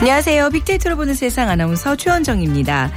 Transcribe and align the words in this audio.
안녕하세요. 0.00 0.48
빅데이터로 0.50 0.96
보는 0.96 1.14
세상 1.14 1.50
아나운서 1.50 1.94
최원정입니다. 1.94 2.90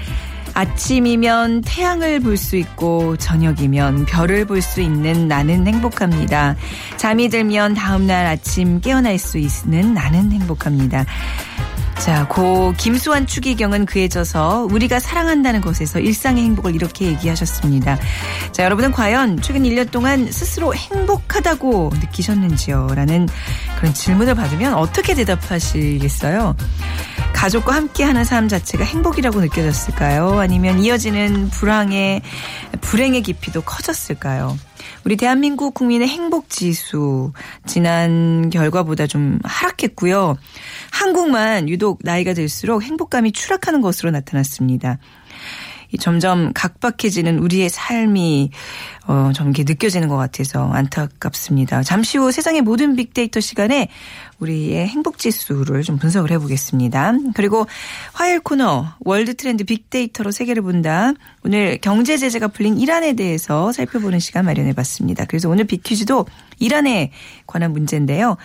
아침이면 0.54 1.62
태양을 1.62 2.20
볼 2.22 2.38
수 2.38 2.56
있고 2.56 3.18
저녁이면 3.18 4.06
별을 4.06 4.46
볼 4.46 4.62
수 4.62 4.80
있는 4.82 5.28
나는 5.28 5.68
행복합니다. 5.68 6.56
잠이 6.98 7.28
들면 7.30 7.74
다음날 7.74 8.26
아침 8.26 8.80
깨어날 8.80 9.18
수 9.18 9.38
있는 9.38 9.94
나는 9.94 10.32
행복합니다. 10.32 11.06
자, 12.00 12.28
고 12.28 12.74
김수환 12.78 13.26
추기경은 13.26 13.86
그에 13.86 14.08
져서 14.08 14.68
우리가 14.72 15.00
사랑한다는 15.00 15.62
것에서 15.62 16.00
일상의 16.00 16.44
행복을 16.44 16.76
이렇게 16.76 17.06
얘기하셨습니다. 17.06 17.98
자, 18.52 18.64
여러분은 18.64 18.92
과연 18.92 19.42
최근 19.42 19.64
1년 19.64 19.90
동안 19.90 20.30
스스로 20.32 20.74
행복하다고 20.76 21.92
느끼셨는지요? 21.94 22.90
라는 22.96 23.28
그런 23.78 23.94
질문을 23.94 24.36
받으면 24.36 24.74
어떻게 24.74 25.14
대답하시겠어요? 25.14 26.56
가족과 27.44 27.76
함께하는 27.76 28.24
삶 28.24 28.48
자체가 28.48 28.86
행복이라고 28.86 29.42
느껴졌을까요? 29.42 30.40
아니면 30.40 30.80
이어지는 30.80 31.50
불황의 31.50 32.22
불행의 32.80 33.22
깊이도 33.22 33.64
커졌을까요? 33.64 34.58
우리 35.04 35.18
대한민국 35.18 35.74
국민의 35.74 36.08
행복 36.08 36.50
지수 36.50 37.34
지난 37.66 38.50
결과보다 38.50 39.08
좀 39.08 39.40
하락했고요. 39.44 40.38
한국만 40.92 41.68
유독 41.68 42.00
나이가 42.02 42.34
들수록 42.34 42.82
행복감이 42.82 43.34
추락하는 43.34 43.82
것으로 43.82 44.12
나타났습니다. 44.12 45.00
이 45.94 45.98
점점 46.00 46.52
각박해지는 46.54 47.38
우리의 47.38 47.70
삶이 47.70 48.50
어, 49.06 49.32
좀 49.36 49.48
이렇게 49.48 49.64
느껴지는 49.64 50.08
것 50.08 50.18
같아서 50.18 50.72
안타깝습니다. 50.72 51.84
잠시 51.84 52.18
후 52.18 52.32
세상의 52.32 52.62
모든 52.62 52.96
빅데이터 52.96 53.40
시간에 53.40 53.90
우리의 54.40 54.88
행복 54.88 55.20
지수를 55.20 55.84
좀 55.84 56.00
분석을 56.00 56.32
해보겠습니다. 56.32 57.14
그리고 57.36 57.68
화요일 58.12 58.40
코너 58.40 58.88
월드 59.02 59.36
트렌드 59.36 59.64
빅데이터로 59.66 60.32
세계를 60.32 60.64
본다. 60.64 61.14
오늘 61.46 61.78
경제 61.80 62.18
제재가 62.18 62.48
풀린 62.48 62.80
이란에 62.80 63.14
대해서 63.14 63.72
살펴보는 63.72 64.20
시간 64.20 64.46
마련해봤습니다. 64.46 65.26
그래서 65.26 65.48
오늘 65.48 65.66
빅퀴즈도 65.66 66.26
이란에 66.58 67.12
관한 67.46 67.72
문제인데요. 67.72 68.38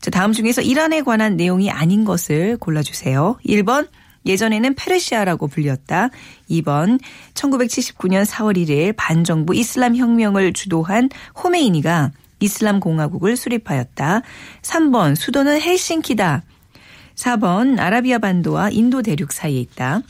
자, 0.00 0.10
다음 0.10 0.32
중에서 0.32 0.62
이란에 0.62 1.02
관한 1.02 1.36
내용이 1.36 1.70
아닌 1.70 2.06
것을 2.06 2.56
골라주세요. 2.56 3.38
1번 3.46 3.88
예전에는 4.26 4.74
페르시아라고 4.74 5.48
불렸다. 5.48 6.10
2번 6.50 7.00
1979년 7.34 8.24
4월 8.24 8.56
1일 8.56 8.94
반정부 8.96 9.54
이슬람 9.54 9.96
혁명을 9.96 10.52
주도한 10.52 11.10
호메이니가 11.42 12.12
이슬람 12.40 12.80
공화국을 12.80 13.36
수립하였다. 13.36 14.22
3번 14.62 15.16
수도는 15.16 15.60
헬싱키다. 15.60 16.42
4번 17.14 17.78
아라비아 17.78 18.18
반도와 18.18 18.70
인도 18.70 19.02
대륙 19.02 19.32
사이에 19.32 19.58
있다. 19.60 20.02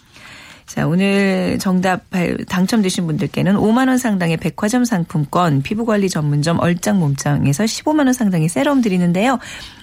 자, 0.66 0.87
오늘 0.87 1.59
정답 1.60 2.10
발- 2.10 2.37
당첨되신 2.49 3.06
분들께는 3.06 3.54
5만 3.54 3.87
원 3.88 3.99
상당의 3.99 4.37
백화점 4.37 4.84
상품권, 4.84 5.62
피부관리 5.62 6.09
전문점 6.09 6.59
얼짱 6.59 6.99
몸짱에서 6.99 7.65
15만 7.65 8.06
원 8.06 8.12
상당의 8.12 8.49
세럼 8.49 8.82
드리는데요. 8.82 9.38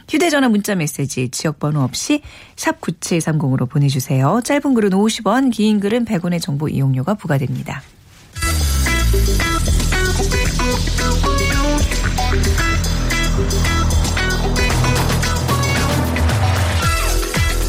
휴대전화 0.09 0.49
문자 0.49 0.75
메시지 0.75 1.29
지역번호 1.29 1.81
없이 1.81 2.21
샵 2.57 2.81
9730으로 2.81 3.69
보내주세요. 3.69 4.41
짧은 4.43 4.73
글은 4.73 4.89
50원, 4.89 5.51
긴 5.51 5.79
글은 5.79 6.03
100원의 6.03 6.41
정보 6.41 6.67
이용료가 6.67 7.13
부과됩니다. 7.13 7.81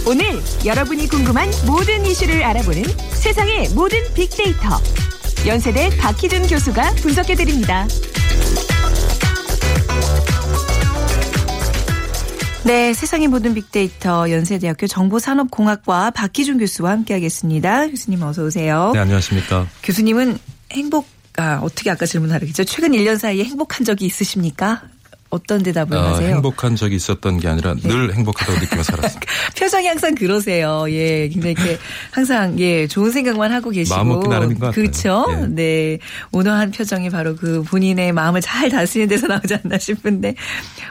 오늘 0.06 0.26
여러분이 0.66 1.08
궁금한 1.08 1.50
모든 1.66 2.04
이슈를 2.04 2.44
알아보는 2.44 2.82
세상의 3.14 3.70
모든 3.70 3.98
빅데이터. 4.12 4.78
연세대 5.46 5.96
박희준 5.96 6.46
교수가 6.46 6.94
분석해드립니다. 6.96 7.86
네, 12.64 12.92
세상의 12.92 13.28
모든 13.28 13.54
빅데이터 13.54 14.30
연세대학교 14.30 14.86
정보산업공학과 14.86 16.10
박희준 16.10 16.58
교수와 16.58 16.90
함께하겠습니다. 16.92 17.88
교수님 17.88 18.22
어서 18.22 18.44
오세요. 18.44 18.90
네, 18.92 19.00
안녕하십니까. 19.00 19.66
교수님은 19.82 20.38
행복, 20.72 21.06
아, 21.38 21.60
어떻게 21.62 21.90
아까 21.90 22.04
질문하겠죠? 22.04 22.64
최근 22.64 22.92
1년 22.92 23.18
사이에 23.18 23.44
행복한 23.44 23.84
적이 23.86 24.06
있으십니까? 24.06 24.82
어떤 25.34 25.64
대답을 25.64 25.96
아, 25.96 26.10
하세요? 26.10 26.28
네. 26.28 26.34
행복한 26.34 26.76
적이 26.76 26.94
있었던 26.94 27.40
게 27.40 27.48
아니라 27.48 27.74
늘 27.74 28.14
행복하다고 28.14 28.60
느끼며 28.60 28.82
살았습니다. 28.84 29.32
표정이 29.58 29.86
항상 29.88 30.14
그러세요. 30.14 30.86
예, 30.88 31.28
굉장히 31.28 31.56
이렇게 31.58 31.76
항상 32.12 32.58
예 32.60 32.86
좋은 32.86 33.10
생각만 33.10 33.50
하고 33.52 33.70
계시고 33.70 33.96
마음 33.96 34.08
먹기 34.08 34.28
나름인 34.28 34.58
것 34.60 34.66
같아요. 34.66 34.72
그렇죠. 34.72 35.26
예. 35.30 35.46
네, 35.48 35.98
온화한 36.30 36.70
표정이 36.70 37.10
바로 37.10 37.34
그 37.34 37.62
본인의 37.64 38.12
마음을 38.12 38.40
잘 38.40 38.68
다스리는 38.70 39.08
데서 39.08 39.26
나오지 39.26 39.56
않나 39.64 39.76
싶은데 39.78 40.36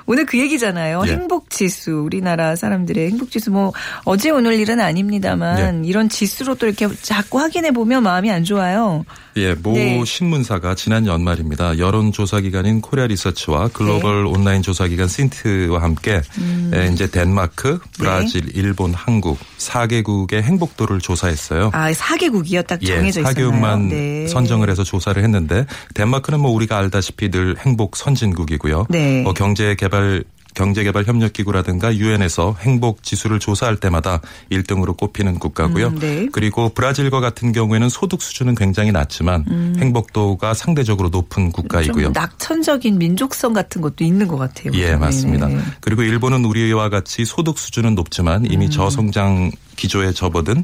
오늘 0.06 0.26
그 0.26 0.38
얘기잖아요. 0.38 1.04
예. 1.08 1.12
행복 1.12 1.50
지수 1.50 1.92
우리나라 1.92 2.58
사람들의 2.58 3.12
행복 3.12 3.32
지수 3.32 3.50
뭐 3.50 3.72
어제 4.04 4.30
오늘 4.30 4.60
일은 4.60 4.82
아닙니다만 4.82 5.86
예. 5.86 5.88
이런 5.88 6.10
지수로 6.10 6.56
또 6.56 6.68
이렇게 6.68 6.90
자꾸 7.02 7.40
확인해 7.40 7.72
보면 7.72 8.04
마음이 8.04 8.30
안 8.30 8.44
좋아요. 8.44 9.06
예, 9.38 9.56
모 9.56 9.74
네. 9.74 10.04
신문사가 10.06 10.76
지난 10.76 11.08
연말입니다. 11.08 11.80
여론조사 11.80 12.42
기관인 12.42 12.82
코리아 12.82 13.08
리서치와 13.08 13.70
글로벌 13.70 14.26
네. 14.26 14.30
온라인 14.34 14.62
조사 14.62 14.88
기관 14.88 15.08
신트와 15.08 15.82
함께 15.82 16.22
음. 16.40 16.72
에, 16.74 16.90
이제 16.92 17.08
덴마크, 17.10 17.80
브라질, 17.98 18.56
일본, 18.56 18.94
한국 18.94 19.38
4개국의 19.58 20.42
행복도를 20.42 21.00
조사했어요. 21.00 21.70
아, 21.74 21.92
4개국이요 21.92 22.66
딱 22.66 22.82
정해져 22.84 23.22
예, 23.22 23.24
있었나요? 23.24 23.52
4개국만 23.52 23.90
네. 23.90 24.28
선정을 24.28 24.70
해서 24.70 24.84
조사를 24.84 25.22
했는데 25.24 25.66
덴마크는 25.94 26.40
뭐 26.40 26.52
우리가 26.52 26.78
알다시피 26.78 27.30
늘 27.30 27.56
행복 27.60 27.96
선진국이고요. 27.96 28.88
네. 28.90 29.22
뭐 29.22 29.34
경제 29.34 29.76
개발 29.76 30.24
경제개발 30.54 31.06
협력기구라든가 31.06 31.96
유엔에서 31.96 32.56
행복 32.60 33.04
지수를 33.04 33.40
조사할 33.40 33.78
때마다 33.78 34.22
1등으로 34.52 34.96
꼽히는 34.98 35.40
국가고요. 35.40 35.88
음, 35.88 36.00
네. 36.00 36.28
그리고 36.32 36.70
브라질과 36.70 37.20
같은 37.20 37.52
경우에는 37.52 37.90
소득 37.90 38.22
수준은 38.22 38.56
굉장히 38.56 38.92
낮지만 38.92 39.76
행복도가 39.80 40.54
상대적으로 40.54 41.10
높은 41.10 41.52
국가이고요. 41.52 42.08
음. 42.08 42.14
좀 42.14 42.14
낙천적인 42.14 42.98
민족성 42.98 43.54
같은 43.54 43.82
것도 43.82 44.04
있는 44.04 44.28
것 44.28 44.38
같아요. 44.38 44.72
예, 44.76 44.96
맞습니다. 44.96 45.48
네네. 45.48 45.62
그리고 45.82 46.04
일본은 46.04 46.46
우리와 46.46 46.90
같이 46.90 47.26
소득 47.26 47.58
수준은 47.58 47.96
높지만 47.96 48.46
음. 48.46 48.52
이미 48.52 48.70
저성장 48.70 49.52
기조에 49.76 50.12
접어든 50.14 50.64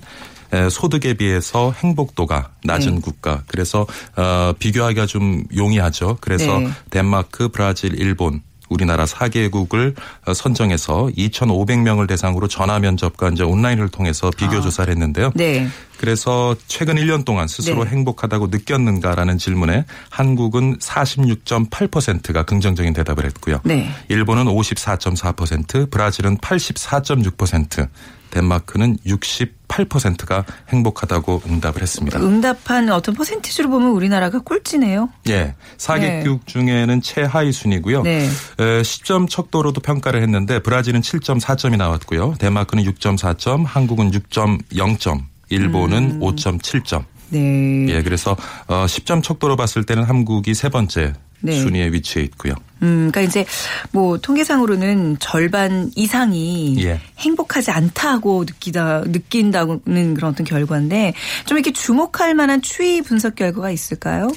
에, 0.52 0.70
소득에 0.70 1.14
비해서 1.14 1.72
행복도가 1.72 2.52
낮은 2.64 2.96
네. 2.96 3.02
국가. 3.02 3.44
그래서 3.48 3.86
어, 4.16 4.54
비교하기가 4.58 5.06
좀 5.06 5.44
용이하죠. 5.56 6.18
그래서 6.22 6.60
네. 6.60 6.70
덴마크, 6.90 7.50
브라질, 7.50 8.00
일본 8.00 8.42
우리나라 8.70 9.06
4개국을 9.06 9.96
어, 10.26 10.34
선정해서 10.34 11.10
2,500명을 11.18 12.08
대상으로 12.08 12.48
전화 12.48 12.80
면접과 12.80 13.30
이제 13.30 13.44
온라인을 13.44 13.90
통해서 13.90 14.32
비교 14.36 14.58
아. 14.58 14.62
조사를 14.62 14.92
했는데요. 14.92 15.32
네. 15.36 15.68
그래서 15.98 16.56
최근 16.68 16.96
1년 16.96 17.26
동안 17.26 17.48
스스로 17.48 17.84
네. 17.84 17.90
행복하다고 17.90 18.48
느꼈는가라는 18.48 19.38
질문에 19.38 19.86
한국은 20.10 20.78
46.8%가 20.78 22.44
긍정적인 22.44 22.94
대답을 22.94 23.26
했고요. 23.26 23.60
네. 23.66 23.90
일본은 24.08 24.46
54.4%, 24.46 25.92
브라질은 25.92 26.38
84.6%, 26.38 27.90
덴마크는 28.32 28.98
68%가 29.06 30.46
행복하다가 30.70 31.40
응답을 31.48 31.82
했습니다. 31.82 32.20
응답한 32.20 32.90
어떤 32.90 33.16
퍼센티지로 33.16 33.70
보면 33.70 33.90
우리나라가 33.92 34.40
꼴찌네요. 34.40 35.10
예. 35.30 35.56
4개국 35.78 36.46
중에는 36.46 37.02
최하위 37.02 37.52
순이고요. 37.52 38.04
네. 38.04 38.26
에, 38.26 38.82
10점 38.82 39.30
척도로도 39.30 39.82
평가를 39.82 40.22
했는데 40.22 40.60
브라질은 40.60 41.02
7.4점이 41.02 41.78
나왔고요. 41.78 42.36
덴마크는 42.40 42.84
6.4점, 42.84 43.66
한국은 43.66 44.12
6.0점, 44.12 45.22
일본은 45.50 46.12
음. 46.12 46.20
5.7점. 46.20 47.04
네. 47.30 47.86
예, 47.90 48.02
그래서 48.02 48.36
어 48.68 48.86
10점 48.86 49.22
척도로 49.24 49.56
봤을 49.56 49.84
때는 49.84 50.04
한국이 50.04 50.54
세 50.54 50.70
번째 50.70 51.14
네. 51.42 51.60
순위에 51.60 51.92
위치해 51.92 52.26
있고요. 52.26 52.54
음, 52.82 53.10
그러니까 53.12 53.22
이제 53.22 53.46
뭐 53.92 54.18
통계상으로는 54.18 55.18
절반 55.20 55.92
이상이 55.96 56.76
예. 56.84 57.00
행복하지 57.18 57.72
않다고 57.72 58.44
느끼다 58.46 59.04
느낀다는 59.06 60.14
그런 60.14 60.32
어떤 60.32 60.46
결과인데 60.46 61.14
좀 61.46 61.58
이렇게 61.58 61.72
주목할 61.72 62.36
만한 62.36 62.62
추이 62.62 63.02
분석 63.02 63.36
결과가 63.36 63.72
있을까요? 63.72 64.30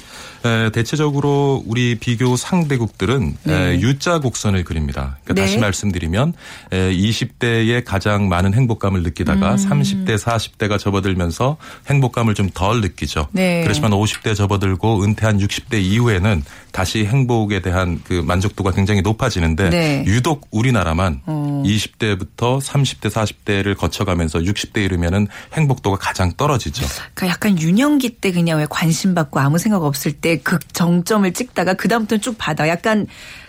에, 0.45 0.69
대체적으로 0.71 1.63
우리 1.65 1.95
비교 1.95 2.35
상대국들은 2.35 3.37
네. 3.43 3.53
에, 3.53 3.81
U자 3.81 4.19
곡선을 4.19 4.63
그립니다. 4.63 5.17
그러니까 5.23 5.33
네. 5.33 5.41
다시 5.41 5.57
말씀드리면 5.57 6.33
에, 6.71 6.91
20대에 6.93 7.83
가장 7.83 8.29
많은 8.29 8.53
행복감을 8.53 9.03
느끼다가 9.03 9.51
음. 9.51 9.57
30대, 9.57 10.17
40대가 10.17 10.79
접어들면서 10.79 11.57
행복감을 11.89 12.33
좀 12.35 12.53
덜 12.53 12.81
느끼죠. 12.81 13.27
네. 13.31 13.61
그렇지만 13.63 13.91
50대 13.91 14.35
접어들고 14.35 15.03
은퇴한 15.03 15.39
60대 15.39 15.81
이후에는 15.81 16.43
다시 16.71 17.05
행복에 17.05 17.61
대한 17.61 17.99
그 18.03 18.13
만족도가 18.33 18.71
굉장히 18.71 19.01
높아지는데 19.01 19.69
네. 19.69 20.03
유독 20.07 20.47
우리나라만 20.51 21.21
어. 21.25 21.63
20대부터 21.65 22.59
30대, 22.59 23.09
40대를 23.09 23.77
거쳐가면서 23.77 24.39
60대 24.39 24.83
이르면은 24.83 25.27
행복도가 25.53 25.97
가장 25.97 26.33
떨어지죠. 26.33 26.85
그러니까 27.13 27.33
약간 27.33 27.59
유년기 27.59 28.17
때 28.17 28.31
그냥 28.31 28.59
왜 28.59 28.65
관심 28.69 29.13
받고 29.13 29.39
아무 29.39 29.57
생각 29.57 29.83
없을 29.83 30.13
때그 30.13 30.59
정점을 30.73 31.31
찍다가 31.33 31.75
그 31.75 31.87
다음부터는 31.87 32.21
쭉 32.21 32.35
받아. 32.37 32.67
약간 32.67 33.07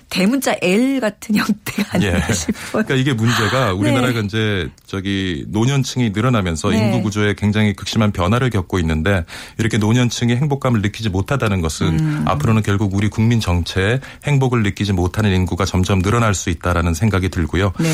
대문자 0.08 0.54
L 0.60 1.00
같은 1.00 1.36
형태가 1.36 1.88
아닌가 1.92 2.32
싶어요. 2.32 2.84
그러니까 2.84 2.94
이게 2.94 3.12
문제가 3.12 3.72
우리나라가 3.72 4.20
이제 4.20 4.68
저기 4.86 5.44
노년층이 5.48 6.10
늘어나면서 6.10 6.70
네. 6.70 6.78
인구 6.78 7.02
구조에 7.02 7.34
굉장히 7.36 7.74
극심한 7.74 8.12
변화를 8.12 8.50
겪고 8.50 8.78
있는데 8.78 9.24
이렇게 9.58 9.78
노년층이 9.78 10.36
행복감을 10.36 10.82
느끼지 10.82 11.08
못하다는 11.08 11.60
것은 11.60 11.98
음. 11.98 12.24
앞으로는 12.26 12.62
결국 12.62 12.94
우리 12.94 13.08
국민 13.08 13.40
정체에 13.40 14.00
행복을 14.24 14.62
느끼지 14.62 14.92
못하는 14.92 15.32
인구가 15.32 15.64
점점 15.64 16.02
늘어날 16.02 16.34
수 16.34 16.50
있다라는 16.50 16.94
생각이 16.94 17.28
들고요. 17.28 17.72
네. 17.78 17.88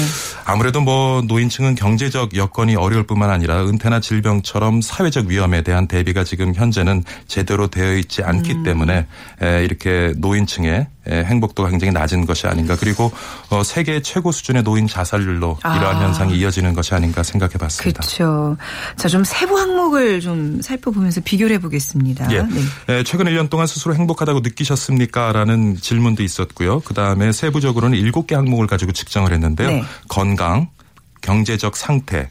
아무래도 0.44 0.80
뭐 0.80 1.22
노인층은 1.22 1.74
경제적 1.74 2.36
여건이 2.36 2.76
어려울 2.76 3.06
뿐만 3.06 3.30
아니라 3.30 3.64
은퇴나 3.64 4.00
질병처럼 4.00 4.80
사회적 4.80 5.26
위험에 5.26 5.62
대한 5.62 5.86
대비가 5.86 6.24
지금 6.24 6.54
현재는 6.54 7.04
제대로 7.26 7.68
되어 7.68 7.96
있지 7.96 8.22
않기 8.22 8.52
음. 8.52 8.62
때문에 8.62 9.06
에, 9.42 9.64
이렇게 9.64 10.12
노인층의 10.16 10.70
에, 10.72 10.86
행복도가 11.08 11.70
굉장히 11.70 11.92
낮은 11.92 12.26
것이 12.26 12.46
아닌가 12.46 12.76
그리고 12.78 13.10
어, 13.48 13.62
세계 13.62 14.02
최고 14.02 14.32
수준의 14.32 14.62
노인 14.62 14.86
자살률로 14.86 15.58
아. 15.62 15.76
이러한 15.76 16.02
현상이 16.02 16.38
이어지는 16.38 16.74
것이 16.74 16.94
아닌가 16.94 17.22
생각해 17.22 17.54
봤습니다. 17.54 18.00
그렇죠. 18.00 18.56
자, 18.96 19.08
좀 19.08 19.24
세부 19.24 19.58
항목을 19.58 20.20
좀 20.20 20.60
살펴보면서 20.60 21.20
비교를 21.22 21.56
해보겠습니다. 21.56 22.30
예. 22.32 22.42
네. 22.42 22.60
에, 22.88 23.02
최근 23.04 23.26
1년 23.26 23.48
동안 23.48 23.66
스스로 23.66 23.94
행복하다고 23.94 24.40
느끼셨습니까? 24.40 25.32
라는 25.32 25.76
질문도 25.76 26.22
있었고요. 26.22 26.80
그 26.80 26.94
다음에 26.94 27.32
세부적으로는 27.32 27.98
7개 27.98 28.34
항목을 28.34 28.66
가지고 28.66 28.92
측정을 28.92 29.32
했는데요. 29.32 29.68
네. 29.68 29.84
건강, 30.08 30.68
경제적 31.22 31.76
상태, 31.76 32.30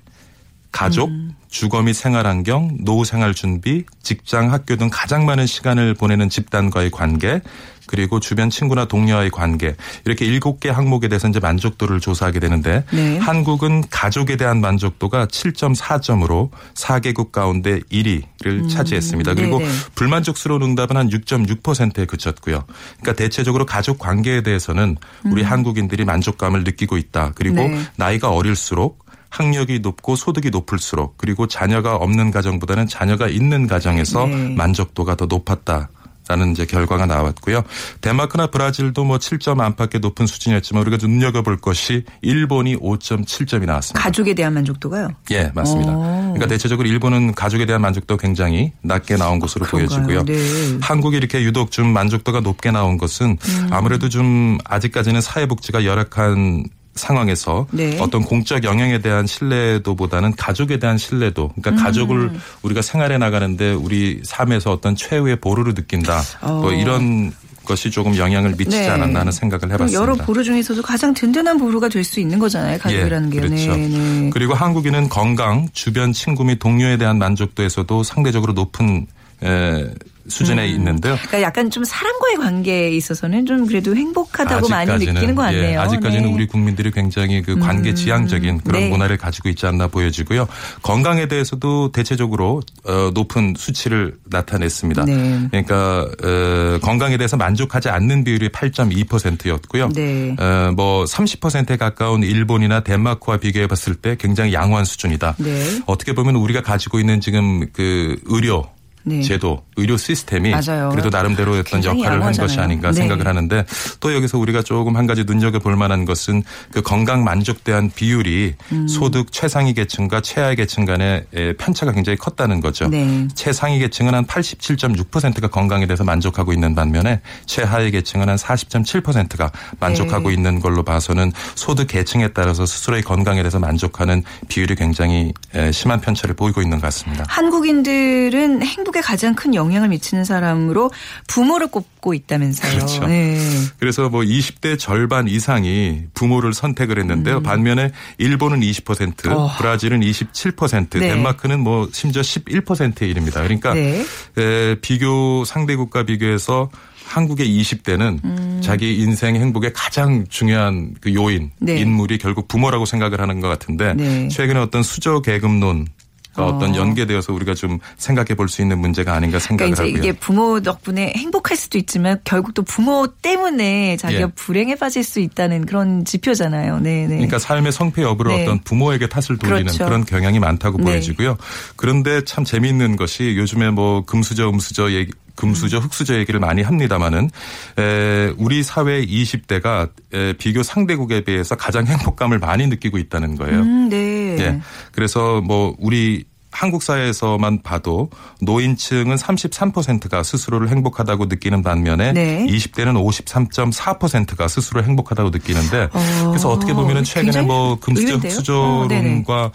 가족, 0.72 1.10
음. 1.10 1.29
주거 1.50 1.82
및 1.82 1.94
생활 1.94 2.28
환경, 2.28 2.78
노후 2.80 3.04
생활 3.04 3.34
준비, 3.34 3.84
직장, 4.04 4.54
학교 4.54 4.76
등 4.76 4.90
가장 4.92 5.26
많은 5.26 5.48
시간을 5.48 5.96
보내는 5.96 6.30
집단과의 6.30 6.92
관계, 6.92 7.42
그리고 7.90 8.20
주변 8.20 8.52
친구나 8.52 8.86
동료와의 8.86 9.32
관계 9.32 9.76
이렇게 10.06 10.24
일곱 10.24 10.60
개 10.60 10.70
항목에 10.70 11.08
대해서 11.08 11.28
이제 11.28 11.40
만족도를 11.40 12.00
조사하게 12.00 12.40
되는데 12.40 12.84
네. 12.92 13.18
한국은 13.18 13.84
가족에 13.90 14.38
대한 14.38 14.62
만족도가 14.62 15.26
7.4점으로 15.26 16.52
4개국 16.76 17.32
가운데 17.32 17.80
1위를 17.92 18.70
차지했습니다. 18.70 19.34
그리고 19.34 19.58
음. 19.58 19.64
네네. 19.64 19.74
불만족스러운 19.96 20.62
응답은 20.62 20.98
한 20.98 21.10
6.6%에 21.10 22.06
그쳤고요. 22.06 22.64
그러니까 23.02 23.14
대체적으로 23.14 23.66
가족 23.66 23.98
관계에 23.98 24.44
대해서는 24.44 24.96
우리 25.26 25.42
한국인들이 25.42 26.06
만족감을 26.06 26.66
느끼고 26.66 26.96
있다. 26.98 27.32
그리고 27.34 27.64
음. 27.64 27.72
네. 27.72 27.82
나이가 27.96 28.30
어릴수록 28.30 29.09
학력이 29.30 29.80
높고 29.80 30.16
소득이 30.16 30.50
높을수록 30.50 31.18
그리고 31.18 31.48
자녀가 31.48 31.96
없는 31.96 32.32
가정보다는 32.32 32.88
자녀가 32.88 33.28
있는 33.28 33.68
가정에서 33.68 34.26
네. 34.26 34.56
만족도가 34.56 35.16
더 35.16 35.26
높았다. 35.26 35.90
라는 36.30 36.52
이제 36.52 36.64
결과가 36.64 37.08
나왔고요. 37.08 37.64
데마크나 38.02 38.46
브라질도 38.46 39.04
뭐 39.04 39.18
7점 39.18 39.62
안팎의 39.62 40.00
높은 40.00 40.28
수준이었지만 40.28 40.84
우리가 40.84 40.98
눈여겨볼 41.02 41.58
것이 41.58 42.04
일본이 42.22 42.76
5.7점이 42.76 43.66
나왔습니다. 43.66 44.04
가족에 44.04 44.36
대한 44.36 44.54
만족도가요? 44.54 45.10
예, 45.32 45.52
맞습니다. 45.56 45.92
오. 45.92 46.02
그러니까 46.02 46.46
대체적으로 46.46 46.88
일본은 46.88 47.34
가족에 47.34 47.66
대한 47.66 47.82
만족도가 47.82 48.22
굉장히 48.22 48.72
낮게 48.84 49.16
나온 49.16 49.40
것으로 49.40 49.66
그런가요? 49.66 50.06
보여지고요. 50.06 50.26
네. 50.26 50.78
한국이 50.82 51.18
이렇게 51.18 51.42
유독 51.42 51.72
좀 51.72 51.88
만족도가 51.88 52.42
높게 52.42 52.70
나온 52.70 53.00
것은 53.00 53.40
음. 53.42 53.68
아무래도 53.72 54.08
좀 54.08 54.60
아직까지는 54.66 55.22
사회복지가 55.22 55.84
열악한 55.84 56.66
상황에서 56.96 57.68
네. 57.72 57.98
어떤 58.00 58.24
공적 58.24 58.64
영향에 58.64 59.00
대한 59.00 59.26
신뢰도보다는 59.26 60.36
가족에 60.36 60.80
대한 60.80 60.98
신뢰도, 60.98 61.54
그러니까 61.56 61.72
음. 61.72 61.84
가족을 61.84 62.32
우리가 62.62 62.82
생활해 62.82 63.18
나가는데 63.18 63.72
우리 63.74 64.20
삶에서 64.24 64.72
어떤 64.72 64.96
최후의 64.96 65.38
보루를 65.38 65.74
느낀다, 65.74 66.22
뭐 66.42 66.68
어. 66.68 66.72
이런 66.74 67.32
것이 67.66 67.92
조금 67.92 68.18
영향을 68.18 68.56
미치지 68.58 68.80
네. 68.80 68.90
않았나 68.90 69.20
하는 69.20 69.32
생각을 69.32 69.72
해봤습니다. 69.72 70.02
여러 70.02 70.16
보루 70.16 70.44
중에서도 70.44 70.82
가장 70.82 71.14
든든한 71.14 71.60
보루가 71.60 71.88
될 71.88 72.04
수 72.04 72.20
있는 72.20 72.40
거잖아요. 72.40 72.80
가족이라는 72.80 73.30
게. 73.30 73.40
그렇죠. 73.42 73.76
네, 73.76 73.88
네. 73.88 74.30
그리고 74.34 74.56
한국인은 74.56 75.10
건강, 75.10 75.68
주변 75.74 76.12
친구 76.12 76.44
및 76.44 76.58
동료에 76.58 76.98
대한 76.98 77.20
만족도에서도 77.20 78.02
상대적으로 78.02 78.54
높은 78.54 79.06
에, 79.44 79.90
수준에 80.30 80.68
있는데요. 80.70 81.16
그러니까 81.16 81.42
약간 81.42 81.70
좀 81.70 81.84
사람과의 81.84 82.38
관계에 82.38 82.92
있어서는 82.92 83.46
좀 83.46 83.66
그래도 83.66 83.96
행복하다고 83.96 84.70
많이 84.70 85.06
느끼는 85.06 85.36
것 85.36 85.42
같네요. 85.44 85.72
예, 85.72 85.76
아직까지는 85.76 86.30
네. 86.30 86.34
우리 86.34 86.48
국민들이 86.48 86.92
굉장히 86.92 87.42
그 87.42 87.58
관계 87.58 87.94
지향적인 87.94 88.60
그런 88.60 88.82
네. 88.82 88.90
문화를 88.90 89.18
가지고 89.18 89.50
있지 89.50 89.66
않나 89.66 89.88
보여지고요. 89.88 90.48
건강에 90.82 91.28
대해서도 91.28 91.92
대체적으로 91.92 92.62
어, 92.86 93.12
높은 93.14 93.56
수치를 93.58 94.16
나타냈습니다. 94.26 95.06
네. 95.06 95.48
그러니까 95.50 96.08
어, 96.24 96.80
건강에 96.82 97.18
대해서 97.18 97.36
만족하지 97.36 97.90
않는 97.90 98.24
비율이 98.24 98.50
8.2%였고요. 98.50 99.90
네. 99.90 100.36
어, 100.40 100.72
뭐 100.76 101.04
30%에 101.06 101.78
가까운 101.78 102.24
일본이나 102.24 102.82
덴마크와 102.82 103.38
비교해 103.38 103.68
봤을 103.68 103.96
때 103.96 104.16
굉장히 104.18 104.54
양호한 104.54 104.86
수준이다. 104.86 105.36
네. 105.40 105.82
어떻게 105.88 106.14
보면 106.14 106.36
우리가 106.36 106.62
가지고 106.62 107.00
있는 107.00 107.20
지금 107.20 107.66
그 107.74 108.20
의료 108.26 108.68
네. 109.04 109.22
제도, 109.22 109.64
의료 109.78 109.98
시스템이 109.98 110.52
맞아요. 110.52 110.90
그래도 110.90 111.10
나름대로 111.10 111.54
어떤 111.54 111.84
역할을 111.84 112.06
한 112.06 112.14
양호하잖아요. 112.14 112.48
것이 112.48 112.60
아닌가 112.60 112.90
네. 112.90 112.96
생각을 112.96 113.28
하는데 113.28 113.66
또 114.00 114.14
여기서 114.14 114.38
우리가 114.38 114.62
조금 114.62 114.98
한 114.98 115.08
가지 115.08 115.24
눈여겨볼 115.24 115.76
만한 115.76 116.06
것은 116.06 116.44
그 116.72 116.82
건강 116.82 117.24
만족대한 117.24 117.90
비율이 117.94 118.56
음. 118.74 118.88
소득 118.88 119.32
최상위 119.32 119.74
계층과 119.74 120.22
최하위 120.22 120.58
계층 120.58 120.86
간의 120.86 121.26
에, 121.34 121.54
편차가 121.54 121.94
굉장히 121.94 122.18
컸다는 122.18 122.60
거죠. 122.60 122.88
네. 122.90 123.28
최상위 123.34 123.80
계층은 123.80 124.14
한 124.14 124.26
87.6%가 124.26 125.48
건강에 125.48 125.88
대해서 125.88 126.04
만족하고 126.04 126.52
있는 126.52 126.76
반면에 126.76 127.22
최하위 127.46 127.92
계층은 127.92 128.28
한 128.28 128.36
40.7%가 128.36 129.52
만족하고 129.80 130.28
네. 130.30 130.36
있는 130.36 130.60
걸로 130.60 130.84
봐서는 130.84 131.32
소득 131.56 131.88
계층에 131.88 132.30
따라서 132.30 132.66
스스로의 132.66 133.02
건강에 133.04 133.42
대해서 133.42 133.60
만족하는 133.60 134.24
비율이 134.50 134.76
굉장히 134.76 135.34
에, 135.56 135.72
심한 135.72 136.02
편차를 136.02 136.36
보이고 136.36 136.62
있는 136.62 136.78
것 136.80 136.88
같습니다. 136.88 137.24
한국인들은 137.28 138.64
행복 138.64 138.89
에 138.96 139.02
가장 139.02 139.36
큰 139.36 139.54
영향을 139.54 139.90
미치는 139.90 140.26
사람으로 140.26 140.92
부모를 141.28 141.68
꼽고 141.68 142.14
있다면서요. 142.14 142.76
그렇죠. 142.76 143.08
네. 143.08 143.40
그래서 143.80 144.10
뭐 144.10 144.22
20대 144.22 144.80
절반 144.80 145.28
이상이 145.28 146.04
부모를 146.14 146.54
선택을 146.54 146.98
했는데요. 147.00 147.42
반면에 147.44 147.92
일본은 148.18 148.62
20%, 148.62 149.28
음. 149.28 149.32
어. 149.32 149.52
브라질은 149.58 150.02
27%, 150.02 151.00
네. 151.00 151.10
덴마크는 151.10 151.60
뭐 151.60 151.88
심지어 151.92 152.22
11%의 152.22 153.10
일입니다. 153.10 153.42
그러니까 153.44 153.74
네. 153.74 154.04
에, 154.38 154.76
비교 154.82 155.44
상대국과 155.46 156.04
비교해서 156.04 156.70
한국의 157.06 157.48
20대는 157.48 158.62
자기 158.62 158.98
인생 159.00 159.36
행복의 159.36 159.74
가장 159.74 160.26
중요한 160.30 160.94
그 161.02 161.14
요인, 161.14 161.44
음. 161.44 161.66
네. 161.66 161.80
인물이 161.80 162.20
결국 162.20 162.48
부모라고 162.48 162.86
생각을 162.86 163.20
하는 163.20 163.40
것 163.40 163.48
같은데 163.48 163.94
네. 163.96 164.28
최근에 164.28 164.60
어떤 164.60 164.84
수저 164.84 165.22
계급론 165.22 165.86
가 165.86 165.99
어떤 166.46 166.76
연계되어서 166.76 167.34
우리가 167.34 167.54
좀 167.54 167.80
생각해 167.98 168.36
볼 168.36 168.50
수 168.50 168.62
있는 168.62 168.80
문제가 168.80 169.14
아닌가 169.14 169.38
생각을 169.40 169.74
그러니까 169.74 169.84
이제 169.86 169.98
하고요. 169.98 170.10
이게 170.12 170.20
부모 170.20 170.60
덕분에 170.62 171.14
행복할 171.16 171.56
수도 171.56 171.78
있지만 171.78 172.20
결국 172.24 172.54
또 172.54 172.64
부모 172.64 173.08
때문에 173.08 173.96
자기가 173.98 174.22
예. 174.22 174.28
불행에 174.36 174.76
빠질 174.76 175.04
수 175.04 175.20
있다는 175.20 175.66
그런 175.66 176.04
지표잖아요. 176.04 176.80
네, 176.80 177.02
네. 177.06 177.16
그러니까 177.16 177.38
삶의 177.40 177.72
성패 177.72 178.02
여부를 178.02 178.36
네. 178.36 178.44
어떤 178.44 178.60
부모에게 178.60 179.08
탓을 179.08 179.38
돌리는 179.38 179.66
그렇죠. 179.66 179.86
그런 179.86 180.04
경향이 180.06 180.40
많다고 180.40 180.78
네. 180.80 180.84
보여지고요. 180.86 181.38
그런데 181.76 182.24
참 182.26 182.44
재미있는 182.44 182.96
것이 182.96 183.36
요즘에 183.38 183.70
뭐 183.70 184.04
금수저, 184.06 184.50
음수저 184.50 184.92
얘기 184.94 185.12
금수저, 185.36 185.78
음. 185.78 185.84
흑수저 185.84 186.16
얘기를 186.18 186.40
많이 186.40 186.62
합니다마는 186.64 187.30
에, 187.78 188.34
우리 188.38 188.62
사회 188.62 189.06
20대가 189.06 189.90
에, 190.14 190.34
비교 190.34 190.64
상대국에 190.64 191.22
비해서 191.22 191.56
가장 191.56 191.86
행복감을 191.88 192.40
많이 192.40 192.68
느끼고 192.68 192.98
있다는 192.98 193.38
거예요. 193.38 193.62
음, 193.62 193.88
네. 193.90 194.38
예. 194.40 194.60
그래서 194.92 195.40
뭐 195.40 195.76
우리 195.80 196.26
한국 196.52 196.84
사회에서만 196.84 197.62
봐도 197.62 198.10
노인층은 198.42 199.16
33%가 199.16 200.24
스스로를 200.24 200.70
행복하다고 200.70 201.26
느끼는 201.26 201.62
반면에 201.62 202.12
네. 202.14 202.46
20대는 202.48 202.96
53.4%가 202.96 204.48
스스로 204.48 204.84
행복하다고 204.84 205.30
느끼는데 205.30 205.90
그래서 206.28 206.50
어떻게 206.50 206.74
보면은 206.74 207.04
최근에 207.04 207.44
뭐 207.44 207.80
금수저? 207.80 208.16
어. 208.16 208.30
수조론과 208.30 209.44
어, 209.46 209.52